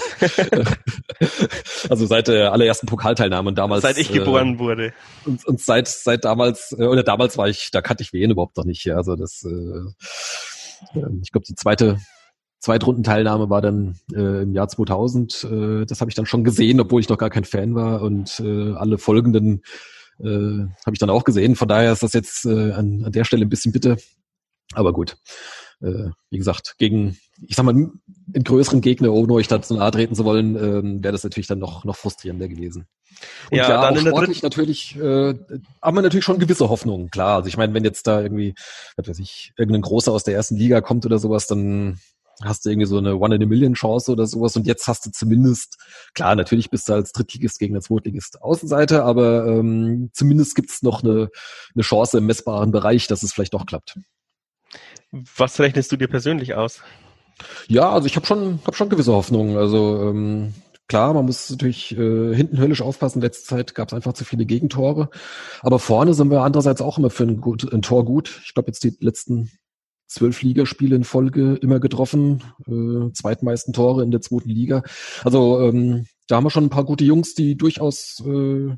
[1.90, 3.82] also seit der allerersten Pokalteilnahme und damals.
[3.82, 4.94] Seit ich äh, geboren wurde.
[5.26, 8.58] Und, und seit seit damals äh, oder damals war ich, da kannte ich Wien überhaupt
[8.58, 8.86] noch nicht.
[8.86, 9.50] Ja, also das, äh,
[11.00, 11.98] äh ich glaube die zweite
[12.60, 15.44] Zweitrundenteilnahme war dann äh, im Jahr 2000.
[15.44, 18.40] Äh, das habe ich dann schon gesehen, obwohl ich noch gar kein Fan war und
[18.40, 19.64] äh, alle folgenden
[20.20, 21.56] äh, habe ich dann auch gesehen.
[21.56, 23.98] Von daher ist das jetzt äh, an, an der Stelle ein bisschen bitte.
[24.74, 25.18] Aber gut.
[25.82, 29.92] Äh, wie gesagt, gegen, ich sag mal, einen größeren Gegner, ohne euch da zu nahe
[29.92, 32.88] treten zu wollen, äh, wäre das natürlich dann noch, noch frustrierender gewesen.
[33.52, 35.34] Und ja, ja dann auch sportlich natürlich, äh,
[35.82, 37.36] haben wir natürlich schon gewisse Hoffnungen, klar.
[37.36, 38.56] Also ich meine, wenn jetzt da irgendwie,
[38.96, 42.00] was weiß ich, irgendein Großer aus der ersten Liga kommt oder sowas, dann
[42.42, 45.06] hast du irgendwie so eine One in a Million Chance oder sowas und jetzt hast
[45.06, 45.78] du zumindest,
[46.14, 51.04] klar, natürlich bist du als Drittligist gegen den Zweitligist Außenseite, aber ähm, zumindest gibt's noch
[51.04, 51.30] eine,
[51.76, 53.98] eine Chance im messbaren Bereich, dass es vielleicht doch klappt.
[55.12, 56.82] Was rechnest du dir persönlich aus?
[57.68, 59.58] Ja, also ich habe schon, hab schon gewisse Hoffnungen.
[59.58, 60.54] Also ähm,
[60.88, 63.22] klar, man muss natürlich äh, hinten höllisch aufpassen.
[63.22, 65.10] Letzte Zeit gab es einfach zu viele Gegentore.
[65.62, 68.42] Aber vorne sind wir andererseits auch immer für ein, gut, ein Tor gut.
[68.46, 69.52] Ich glaube jetzt die letzten
[70.14, 74.84] zwölf Ligaspiele in Folge immer getroffen, äh, zweitmeisten Tore in der zweiten Liga.
[75.24, 78.78] Also ähm, da haben wir schon ein paar gute Jungs, die durchaus äh,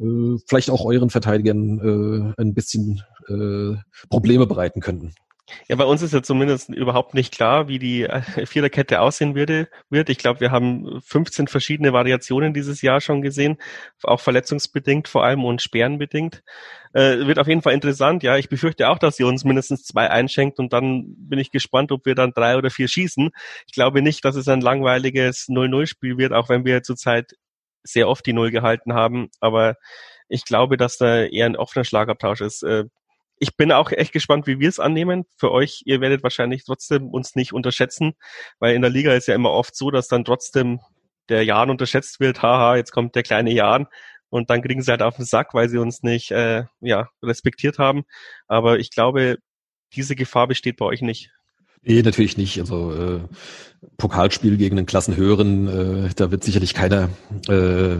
[0.00, 3.76] äh, vielleicht auch euren Verteidigern äh, ein bisschen äh,
[4.08, 5.14] Probleme bereiten könnten.
[5.68, 9.68] Ja, bei uns ist ja zumindest überhaupt nicht klar, wie die äh, Viererkette aussehen würde,
[9.88, 10.08] wird.
[10.08, 13.58] Ich glaube, wir haben 15 verschiedene Variationen dieses Jahr schon gesehen,
[14.02, 16.42] auch verletzungsbedingt vor allem und sperrenbedingt.
[16.92, 18.22] Äh, wird auf jeden Fall interessant.
[18.22, 21.92] Ja, ich befürchte auch, dass sie uns mindestens zwei einschenkt und dann bin ich gespannt,
[21.92, 23.30] ob wir dann drei oder vier schießen.
[23.66, 27.32] Ich glaube nicht, dass es ein langweiliges 0-0-Spiel wird, auch wenn wir zurzeit
[27.82, 29.30] sehr oft die Null gehalten haben.
[29.40, 29.76] Aber
[30.28, 32.62] ich glaube, dass da eher ein offener Schlagabtausch ist.
[33.42, 35.24] Ich bin auch echt gespannt, wie wir es annehmen.
[35.36, 38.12] Für euch, ihr werdet wahrscheinlich trotzdem uns nicht unterschätzen,
[38.58, 40.80] weil in der Liga ist ja immer oft so, dass dann trotzdem
[41.30, 42.42] der Jan unterschätzt wird.
[42.42, 43.86] Haha, jetzt kommt der kleine Jan.
[44.28, 47.78] Und dann kriegen sie halt auf den Sack, weil sie uns nicht äh, ja, respektiert
[47.78, 48.04] haben.
[48.46, 49.38] Aber ich glaube,
[49.94, 51.30] diese Gefahr besteht bei euch nicht.
[51.82, 52.60] Nee, natürlich nicht.
[52.60, 53.20] Also äh,
[53.96, 57.08] Pokalspiel gegen einen Klassenhöheren, äh, da wird sicherlich keiner
[57.48, 57.96] äh,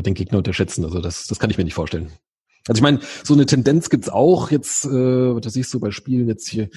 [0.00, 0.84] den Gegner unterschätzen.
[0.84, 2.12] Also das, das kann ich mir nicht vorstellen.
[2.68, 6.28] Also ich meine, so eine Tendenz gibt's auch jetzt, äh, das siehst du bei Spielen
[6.28, 6.68] jetzt hier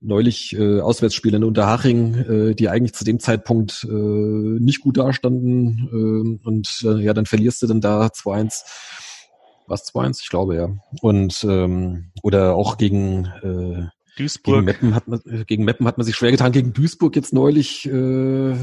[0.00, 5.88] neulich äh, Auswärtsspiele in Unterhaching, äh, die eigentlich zu dem Zeitpunkt äh, nicht gut dastanden
[5.92, 8.62] äh, und äh, ja, dann verlierst du dann da 2-1.
[9.66, 10.20] Was 2-1?
[10.22, 10.68] Ich glaube ja.
[11.00, 14.56] Und ähm, oder auch gegen äh, Duisburg.
[14.56, 16.52] Gegen Meppen, hat man, gegen Meppen hat man sich schwer getan.
[16.52, 18.54] Gegen Duisburg jetzt neulich, äh,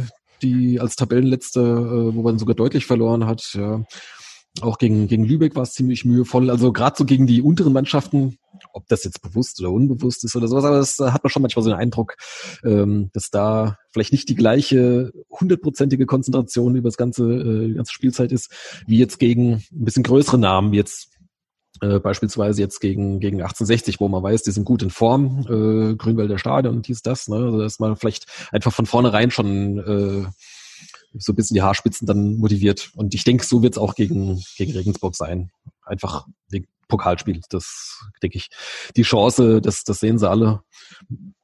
[0.41, 3.53] die als Tabellenletzte, äh, wo man sogar deutlich verloren hat.
[3.53, 3.83] Ja.
[4.61, 6.49] Auch gegen, gegen Lübeck war es ziemlich mühevoll.
[6.49, 8.37] Also gerade so gegen die unteren Mannschaften,
[8.73, 11.63] ob das jetzt bewusst oder unbewusst ist oder sowas, aber das hat man schon manchmal
[11.63, 12.15] so den Eindruck,
[12.63, 17.93] ähm, dass da vielleicht nicht die gleiche hundertprozentige Konzentration über das ganze, äh, die ganze
[17.93, 18.51] Spielzeit ist,
[18.85, 21.09] wie jetzt gegen ein bisschen größere Namen, wie jetzt
[21.81, 25.95] äh, beispielsweise jetzt gegen, gegen 1860, wo man weiß, die sind gut in Form, äh,
[25.95, 27.37] Grünwälder Stadion und dies, das, ne?
[27.37, 30.25] Also dass man vielleicht einfach von vornherein schon äh,
[31.17, 32.91] so ein bisschen die Haarspitzen dann motiviert.
[32.95, 35.51] Und ich denke, so wird es auch gegen, gegen Regensburg sein.
[35.83, 37.39] Einfach wegen Pokalspiel.
[37.49, 38.49] Das denke ich.
[38.97, 40.61] Die Chance, das, das sehen sie alle.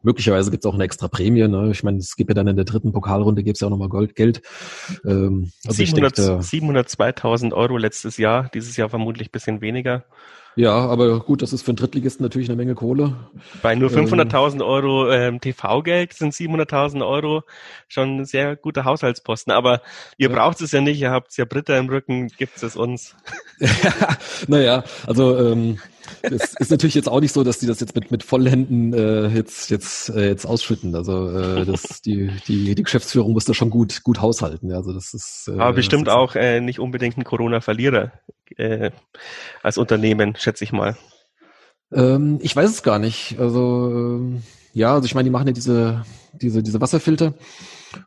[0.02, 1.48] Möglicherweise gibt es auch eine extra Prämie.
[1.48, 1.72] Ne?
[1.72, 3.90] Ich meine, es gibt ja dann in der dritten Pokalrunde gibt es ja auch nochmal
[3.90, 4.42] Gold, Geld.
[5.06, 10.04] Ähm, also 700, 702.000 Euro letztes Jahr, dieses Jahr vermutlich bisschen weniger.
[10.58, 13.14] Ja, aber gut, das ist für einen Drittligisten natürlich eine Menge Kohle.
[13.62, 17.44] Bei nur 500.000 ähm, Euro ähm, TV-Geld sind 700.000 Euro
[17.90, 19.52] schon ein sehr guter Haushaltsposten.
[19.52, 19.82] Aber
[20.18, 20.36] ihr ja.
[20.36, 23.18] braucht es ja nicht, ihr habt ja Britta im Rücken, gibt es uns.
[24.48, 25.80] naja, also ähm,
[26.22, 29.28] es ist natürlich jetzt auch nicht so, dass die das jetzt mit, mit Vollhänden äh,
[29.28, 30.96] jetzt, jetzt, äh, jetzt ausschütten.
[30.96, 34.72] Also äh, das, die, die, die Geschäftsführung muss da schon gut, gut haushalten.
[34.72, 38.12] Also das ist, äh, Aber bestimmt auch äh, nicht unbedingt ein Corona-Verlierer
[38.58, 38.92] äh,
[39.64, 40.98] als Unternehmen, schätze ich mal.
[41.92, 43.36] Ähm, ich weiß es gar nicht.
[43.40, 47.34] Also ähm, ja, also ich meine, die machen ja diese, diese, diese Wasserfilter.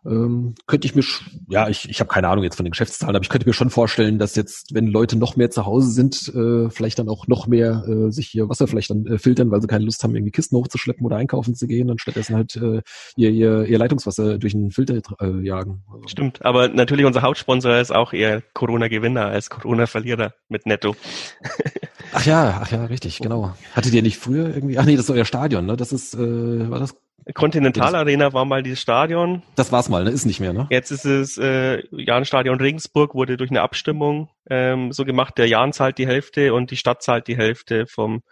[0.04, 1.02] Ähm, könnte ich mir,
[1.48, 3.70] ja, ich, ich habe keine Ahnung jetzt von den Geschäftszahlen, aber ich könnte mir schon
[3.70, 7.46] vorstellen, dass jetzt, wenn Leute noch mehr zu Hause sind, äh, vielleicht dann auch noch
[7.46, 10.32] mehr äh, sich ihr Wasser vielleicht dann äh, filtern, weil sie keine Lust haben, irgendwie
[10.32, 12.82] Kisten hochzuschleppen oder einkaufen zu gehen und stattdessen halt äh,
[13.16, 15.82] ihr, ihr, ihr Leitungswasser durch einen Filter äh, jagen.
[15.92, 16.08] Also.
[16.08, 20.96] Stimmt, aber natürlich unser Hauptsponsor ist auch eher Corona-Gewinner als Corona-Verlierer mit Netto.
[22.12, 23.54] ach ja, ach ja, richtig, genau.
[23.74, 25.76] Hattet ihr nicht früher irgendwie, ach nee, das ist euer Stadion, ne?
[25.76, 26.94] Das ist, äh, war das
[27.34, 29.42] Continental Arena war mal dieses Stadion.
[29.54, 30.10] Das war's mal, ne?
[30.10, 30.66] Ist nicht mehr, ne?
[30.70, 35.36] Jetzt ist es äh, Jahnstadion Regensburg wurde durch eine Abstimmung ähm, so gemacht.
[35.36, 38.22] Der Jahn zahlt die Hälfte und die Stadt zahlt die Hälfte vom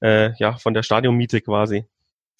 [0.00, 1.84] äh, ja von der Stadionmiete quasi.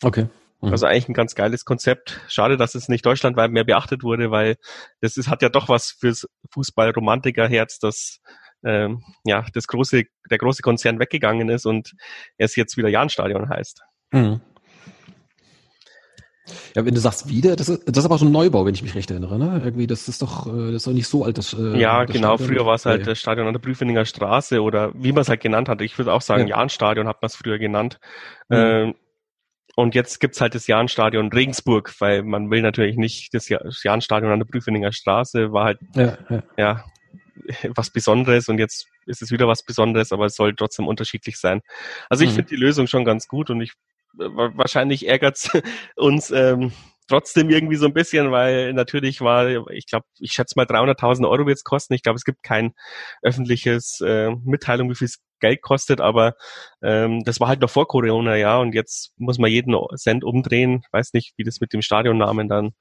[0.02, 0.26] Okay.
[0.60, 0.72] Mhm.
[0.72, 2.20] Also eigentlich ein ganz geiles Konzept.
[2.26, 4.56] Schade, dass es nicht deutschlandweit mehr beachtet wurde, weil
[5.00, 8.20] das ist, hat ja doch was fürs Fußballromantikerherz, dass
[8.64, 11.92] ähm, ja das große der große Konzern weggegangen ist und
[12.36, 13.82] es jetzt wieder Jahnstadion heißt.
[14.12, 14.40] Mhm.
[16.74, 18.82] Ja, wenn du sagst wieder, das ist, das ist aber so ein Neubau, wenn ich
[18.82, 19.60] mich recht erinnere, ne?
[19.64, 22.14] Irgendwie, das ist doch, äh, das ist doch nicht so alt, das, äh, Ja, das
[22.14, 22.48] genau, Stadion.
[22.48, 25.40] früher war es halt das Stadion an der Prüfeninger Straße oder wie man es halt
[25.40, 25.80] genannt hat.
[25.80, 26.58] Ich würde auch sagen, ja.
[26.58, 27.98] Jahnstadion hat man es früher genannt.
[28.48, 28.56] Mhm.
[28.56, 28.94] Ähm,
[29.76, 34.40] und jetzt gibt's halt das Jahnstadion Regensburg, weil man will natürlich nicht, das Jahnstadion an
[34.40, 36.42] der Prüfeninger Straße war halt, ja, ja.
[36.56, 36.84] ja
[37.74, 41.60] was Besonderes und jetzt ist es wieder was Besonderes, aber es soll trotzdem unterschiedlich sein.
[42.08, 42.36] Also ich mhm.
[42.36, 43.72] finde die Lösung schon ganz gut und ich
[44.12, 45.50] wahrscheinlich ärgert's
[45.96, 46.72] uns ähm,
[47.08, 51.46] trotzdem irgendwie so ein bisschen, weil natürlich war, ich glaube, ich schätze mal 300.000 Euro
[51.46, 51.94] wird's kosten.
[51.94, 52.72] Ich glaube, es gibt kein
[53.22, 55.08] öffentliches äh, Mitteilung, wie viel
[55.40, 56.34] Geld kostet, aber
[56.82, 60.82] ähm, das war halt noch vor Corona, ja, und jetzt muss man jeden Cent umdrehen.
[60.84, 62.74] Ich weiß nicht, wie das mit dem Stadionnamen dann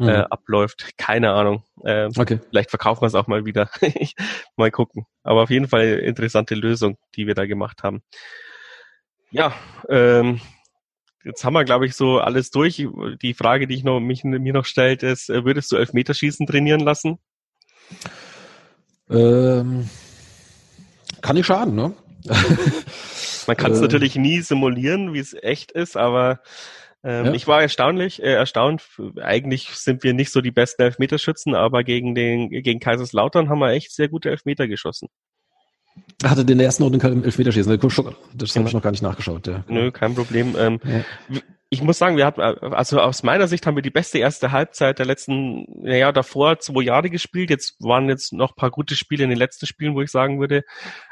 [0.00, 0.26] äh, mhm.
[0.30, 0.96] abläuft.
[0.96, 1.62] Keine Ahnung.
[1.84, 2.40] Äh, okay.
[2.48, 3.70] Vielleicht verkaufen wir es auch mal wieder.
[4.56, 5.06] mal gucken.
[5.22, 8.02] Aber auf jeden Fall interessante Lösung, die wir da gemacht haben.
[9.30, 9.54] Ja,
[9.88, 10.40] ähm,
[11.24, 12.86] jetzt haben wir, glaube ich, so alles durch.
[13.22, 16.80] Die Frage, die ich noch, mich, mir noch stellt, ist, äh, würdest du Elfmeterschießen trainieren
[16.80, 17.18] lassen?
[19.10, 19.88] Ähm,
[21.20, 21.94] kann nicht schaden, ne?
[23.46, 26.40] Man kann es äh, natürlich nie simulieren, wie es echt ist, aber
[27.04, 27.32] ähm, ja.
[27.34, 28.82] ich war erstaunlich, äh, erstaunt.
[29.20, 33.70] Eigentlich sind wir nicht so die besten Elfmeterschützen, aber gegen den gegen Kaiserslautern haben wir
[33.70, 35.08] echt sehr gute Elfmeter geschossen.
[36.24, 37.78] Hatte den ersten Runde im Elfmeterschießen.
[38.34, 39.46] Das habe ich noch gar nicht nachgeschaut.
[39.46, 39.64] Ja.
[39.68, 40.56] Nö, kein Problem.
[40.58, 41.40] Ähm, ja.
[41.68, 44.98] Ich muss sagen, wir hatten, also aus meiner Sicht haben wir die beste erste Halbzeit
[44.98, 47.50] der letzten, naja, davor zwei Jahre gespielt.
[47.50, 50.62] Jetzt waren jetzt noch paar gute Spiele in den letzten Spielen, wo ich sagen würde,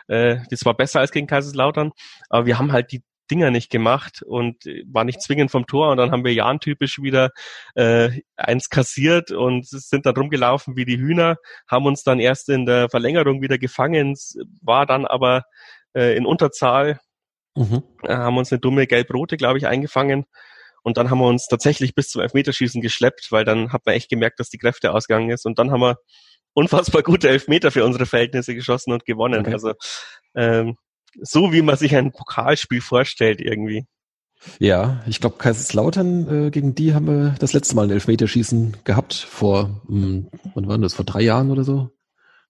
[0.08, 1.90] äh, das war besser als gegen Kaiserslautern.
[2.28, 5.96] Aber wir haben halt die Dinger nicht gemacht und war nicht zwingend vom Tor und
[5.96, 7.30] dann haben wir Jan typisch wieder
[7.74, 12.66] äh, eins kassiert und sind dann rumgelaufen wie die Hühner, haben uns dann erst in
[12.66, 14.14] der Verlängerung wieder gefangen,
[14.60, 15.44] war dann aber
[15.96, 17.00] äh, in Unterzahl,
[17.56, 17.82] mhm.
[18.02, 20.26] äh, haben uns eine dumme gelb-rote, glaube ich, eingefangen
[20.82, 24.10] und dann haben wir uns tatsächlich bis zum Elfmeterschießen geschleppt, weil dann hat man echt
[24.10, 25.96] gemerkt, dass die Kräfte ausgegangen ist und dann haben wir
[26.52, 29.40] unfassbar gute Elfmeter für unsere Verhältnisse geschossen und gewonnen.
[29.40, 29.52] Okay.
[29.54, 29.72] Also
[30.34, 30.76] ähm,
[31.20, 33.86] so, wie man sich ein Pokalspiel vorstellt irgendwie.
[34.58, 39.14] Ja, ich glaube, Kaiserslautern, äh, gegen die haben wir das letzte Mal ein Elfmeterschießen gehabt,
[39.14, 41.90] vor, mh, hm, wann war das, vor drei Jahren oder so?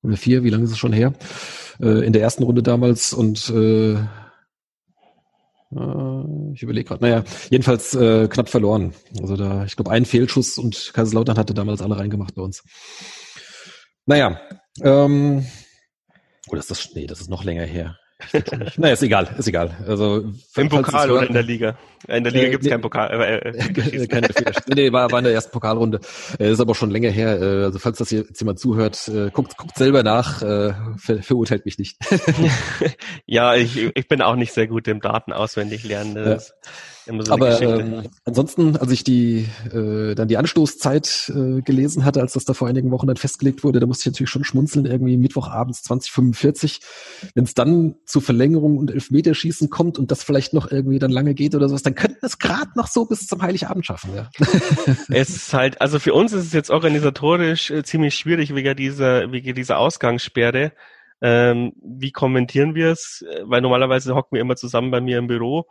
[0.03, 1.13] Oder vier, wie lange ist es schon her?
[1.81, 3.99] Äh, in der ersten Runde damals und äh, äh
[6.55, 8.95] ich überlege gerade, naja, jedenfalls äh, knapp verloren.
[9.21, 12.63] Also da, ich glaube, ein Fehlschuss und Kaiserslautern hatte damals alle reingemacht bei uns.
[14.07, 14.41] Naja,
[14.83, 15.47] ähm,
[16.49, 17.97] oder ist das, nee, das ist noch länger her
[18.77, 19.77] naja, ist egal, ist egal.
[19.87, 20.25] Also
[20.57, 21.77] Im Pokal oder in der Liga?
[22.09, 23.11] In der Liga äh, gibt's nee, keinen Pokal.
[23.11, 24.29] Äh, äh, keine
[24.69, 26.01] nee, war, war in der ersten Pokalrunde.
[26.39, 27.41] Äh, ist aber schon länger her.
[27.41, 31.65] Äh, also falls das jetzt jemand zuhört, äh, guckt, guckt selber nach, äh, ver, verurteilt
[31.65, 31.99] mich nicht.
[33.27, 36.17] ja, ich, ich bin auch nicht sehr gut im Daten auswendig lernen.
[36.17, 36.39] Ja.
[37.07, 42.21] Immer so Aber ähm, ansonsten, als ich die äh, dann die Anstoßzeit äh, gelesen hatte,
[42.21, 44.87] als das da vor einigen Wochen dann festgelegt wurde, da musste ich natürlich schon schmunzeln,
[44.87, 46.81] irgendwie Mittwochabends 2045.
[47.35, 51.35] Wenn es dann zu Verlängerung und Elfmeterschießen kommt und das vielleicht noch irgendwie dann lange
[51.35, 54.31] geht oder sowas, dann könnten wir es gerade noch so bis zum Heiligabend schaffen, ja.
[55.09, 59.33] es ist halt, also für uns ist es jetzt organisatorisch äh, ziemlich schwierig wegen dieser,
[59.33, 60.73] wegen dieser Ausgangssperre.
[61.25, 63.25] Ähm, wie kommentieren wir es?
[63.45, 65.67] Weil normalerweise hocken wir immer zusammen bei mir im Büro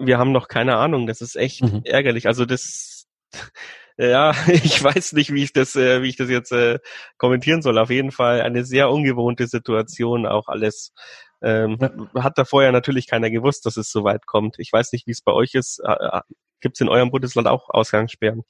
[0.00, 1.06] wir haben noch keine Ahnung.
[1.06, 1.82] Das ist echt mhm.
[1.84, 2.26] ärgerlich.
[2.26, 3.06] Also das,
[3.96, 6.78] ja, ich weiß nicht, wie ich das, äh, wie ich das jetzt äh,
[7.18, 7.78] kommentieren soll.
[7.78, 10.92] Auf jeden Fall eine sehr ungewohnte Situation, auch alles.
[11.42, 12.22] Ähm, ja.
[12.22, 14.56] Hat da vorher natürlich keiner gewusst, dass es so weit kommt.
[14.58, 15.80] Ich weiß nicht, wie es bei euch ist.
[16.60, 18.42] Gibt es in eurem Bundesland auch Ausgangssperren?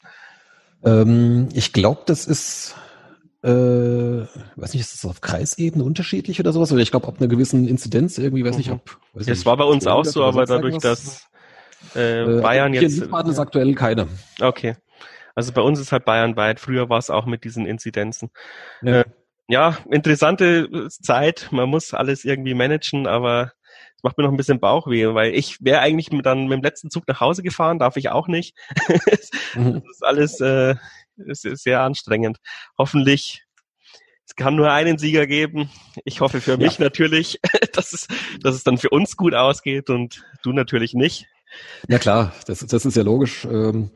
[0.85, 2.75] Ähm, ich glaube, das ist
[3.43, 3.49] äh,
[4.57, 6.73] weiß nicht, ist das auf Kreisebene unterschiedlich oder sowas?
[6.73, 8.59] Oder ich glaube, ob einer gewissen Inzidenz irgendwie, weiß mhm.
[8.59, 8.99] nicht, ob.
[9.15, 11.27] Weiß es war bei uns auch so, aber dadurch, dass
[11.95, 12.97] äh, äh, Bayern hier jetzt.
[12.97, 14.09] In Wiesbaden ist aktuell keine.
[14.41, 14.77] Okay.
[15.35, 16.61] Also bei uns ist halt Bayern weit.
[16.61, 18.31] Früher war es auch mit diesen Inzidenzen.
[18.83, 19.01] Ja.
[19.01, 19.05] Äh,
[19.49, 21.49] ja, interessante Zeit.
[21.51, 23.53] Man muss alles irgendwie managen, aber
[23.97, 26.91] es macht mir noch ein bisschen Bauchweh, weil ich wäre eigentlich dann mit dem letzten
[26.91, 28.57] Zug nach Hause gefahren, darf ich auch nicht.
[29.55, 29.83] mhm.
[29.83, 30.77] Das ist alles äh,
[31.17, 32.39] ist, ist sehr anstrengend.
[32.79, 33.45] Hoffentlich
[34.31, 35.71] es kann nur einen Sieger geben.
[36.05, 36.85] Ich hoffe für mich ja.
[36.85, 37.41] natürlich,
[37.73, 38.07] dass es,
[38.41, 41.27] dass es dann für uns gut ausgeht und du natürlich nicht.
[41.89, 43.45] Ja klar, das, das ist ja logisch.
[43.45, 43.91] Ähm,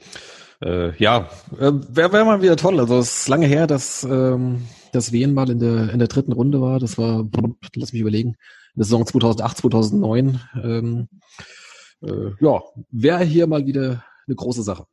[0.62, 1.28] äh, ja,
[1.59, 2.80] äh, wäre wär mal wieder toll.
[2.80, 6.32] Also es ist lange her, dass ähm, das Wien mal in der in der dritten
[6.32, 6.78] Runde war.
[6.78, 7.28] Das war,
[7.74, 10.40] lass mich überlegen, in der Saison 2008, 2009.
[10.62, 11.09] Ähm,
[12.02, 14.86] äh, ja, wäre hier mal wieder eine große Sache.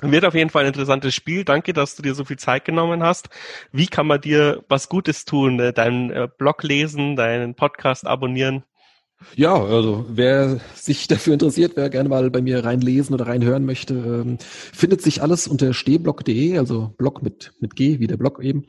[0.00, 1.44] Wird auf jeden Fall ein interessantes Spiel.
[1.44, 3.28] Danke, dass du dir so viel Zeit genommen hast.
[3.70, 5.60] Wie kann man dir was Gutes tun?
[5.60, 8.64] Äh, deinen äh, Blog lesen, deinen Podcast abonnieren?
[9.36, 13.94] Ja, also wer sich dafür interessiert, wer gerne mal bei mir reinlesen oder reinhören möchte,
[13.94, 18.66] ähm, findet sich alles unter stehblog.de, also Blog mit, mit G, wie der Blog eben.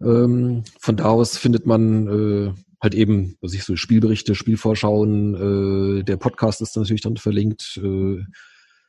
[0.00, 6.04] Ähm, von da aus findet man äh, halt eben, was ich so Spielberichte, Spielvorschauen, äh,
[6.04, 8.22] der Podcast ist natürlich dann verlinkt, äh,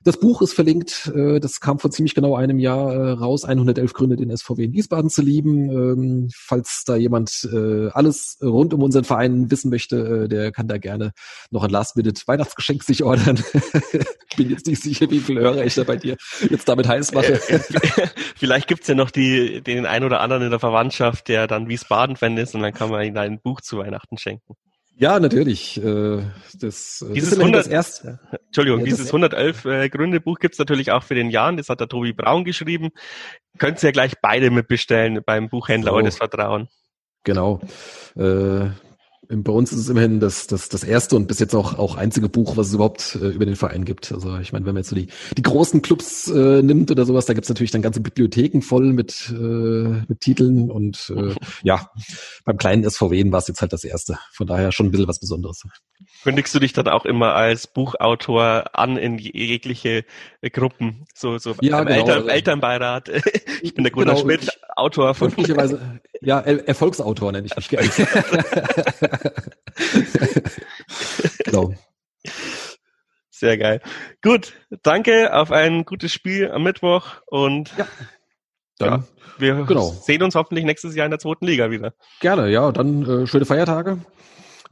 [0.03, 3.93] das Buch ist verlinkt, äh, das kam vor ziemlich genau einem Jahr äh, raus, 111
[3.93, 5.69] Gründe, den SVW in Wiesbaden zu lieben.
[5.69, 10.77] Ähm, falls da jemand äh, alles rund um unseren Verein wissen möchte, der kann da
[10.77, 11.13] gerne
[11.51, 13.41] noch ein Last-Minute Weihnachtsgeschenk sich ordern.
[14.29, 16.17] ich bin jetzt nicht sicher, wie viele Hörer ich da bei dir
[16.49, 17.35] jetzt damit heiß mache.
[18.35, 22.37] Vielleicht gibt's ja noch die, den einen oder anderen in der Verwandtschaft, der dann Wiesbaden-Fan
[22.37, 24.55] ist und dann kann man ihm ein Buch zu Weihnachten schenken.
[24.95, 25.83] Ja, natürlich.
[25.83, 26.21] Äh,
[26.53, 28.19] das, äh, dieses 100, das erste.
[28.45, 31.57] Entschuldigung, ja, dieses 111 äh, Gründe Buch gibt's natürlich auch für den Jan.
[31.57, 32.91] Das hat der Tobi Braun geschrieben.
[33.57, 35.97] Könnt ihr ja gleich beide mitbestellen beim Buchhändler so.
[35.97, 36.67] eures Vertrauen.
[37.23, 37.59] Genau.
[38.15, 38.69] Äh,
[39.29, 42.29] bei uns ist es immerhin das, das, das erste und bis jetzt auch, auch einzige
[42.29, 44.11] Buch, was es überhaupt äh, über den Verein gibt.
[44.11, 45.07] Also ich meine, wenn man jetzt so die,
[45.37, 49.29] die großen Clubs äh, nimmt oder sowas, da gibt's natürlich dann ganze Bibliotheken voll mit,
[49.29, 51.89] äh, mit Titeln und äh, ja,
[52.45, 54.17] beim kleinen SVW war es jetzt halt das erste.
[54.33, 55.63] Von daher schon ein bisschen was Besonderes.
[56.23, 60.05] Kündigst du dich dann auch immer als Buchautor an in jegliche
[60.41, 61.05] Gruppen?
[61.13, 61.95] So, so ja, genau.
[61.95, 63.11] Eltern, also Elternbeirat.
[63.61, 65.33] Ich bin der Gunnar genau, Schmidt, Autor von.
[66.21, 67.89] Ja, er Erfolgsautor nenne ich mich gerne.
[71.45, 71.73] genau.
[73.29, 73.81] Sehr geil.
[74.21, 74.53] Gut,
[74.83, 77.87] danke auf ein gutes Spiel am Mittwoch und ja,
[78.77, 79.03] dann, ja,
[79.37, 79.89] wir genau.
[79.89, 81.93] sehen uns hoffentlich nächstes Jahr in der zweiten Liga wieder.
[82.21, 83.99] Gerne, ja, dann äh, schöne Feiertage.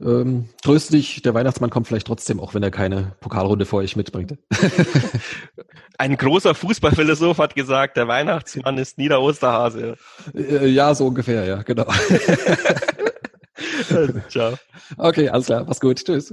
[0.00, 3.94] Ähm, tröst dich, der Weihnachtsmann kommt vielleicht trotzdem, auch wenn er keine Pokalrunde vor euch
[3.94, 4.38] mitbringt.
[5.98, 9.96] Ein großer Fußballphilosoph hat gesagt, der Weihnachtsmann ist nie der Osterhase.
[10.34, 11.86] Äh, ja, so ungefähr, ja, genau.
[14.28, 14.54] Ciao.
[14.98, 16.04] Okay, alles klar, mach's gut.
[16.04, 16.32] Tschüss.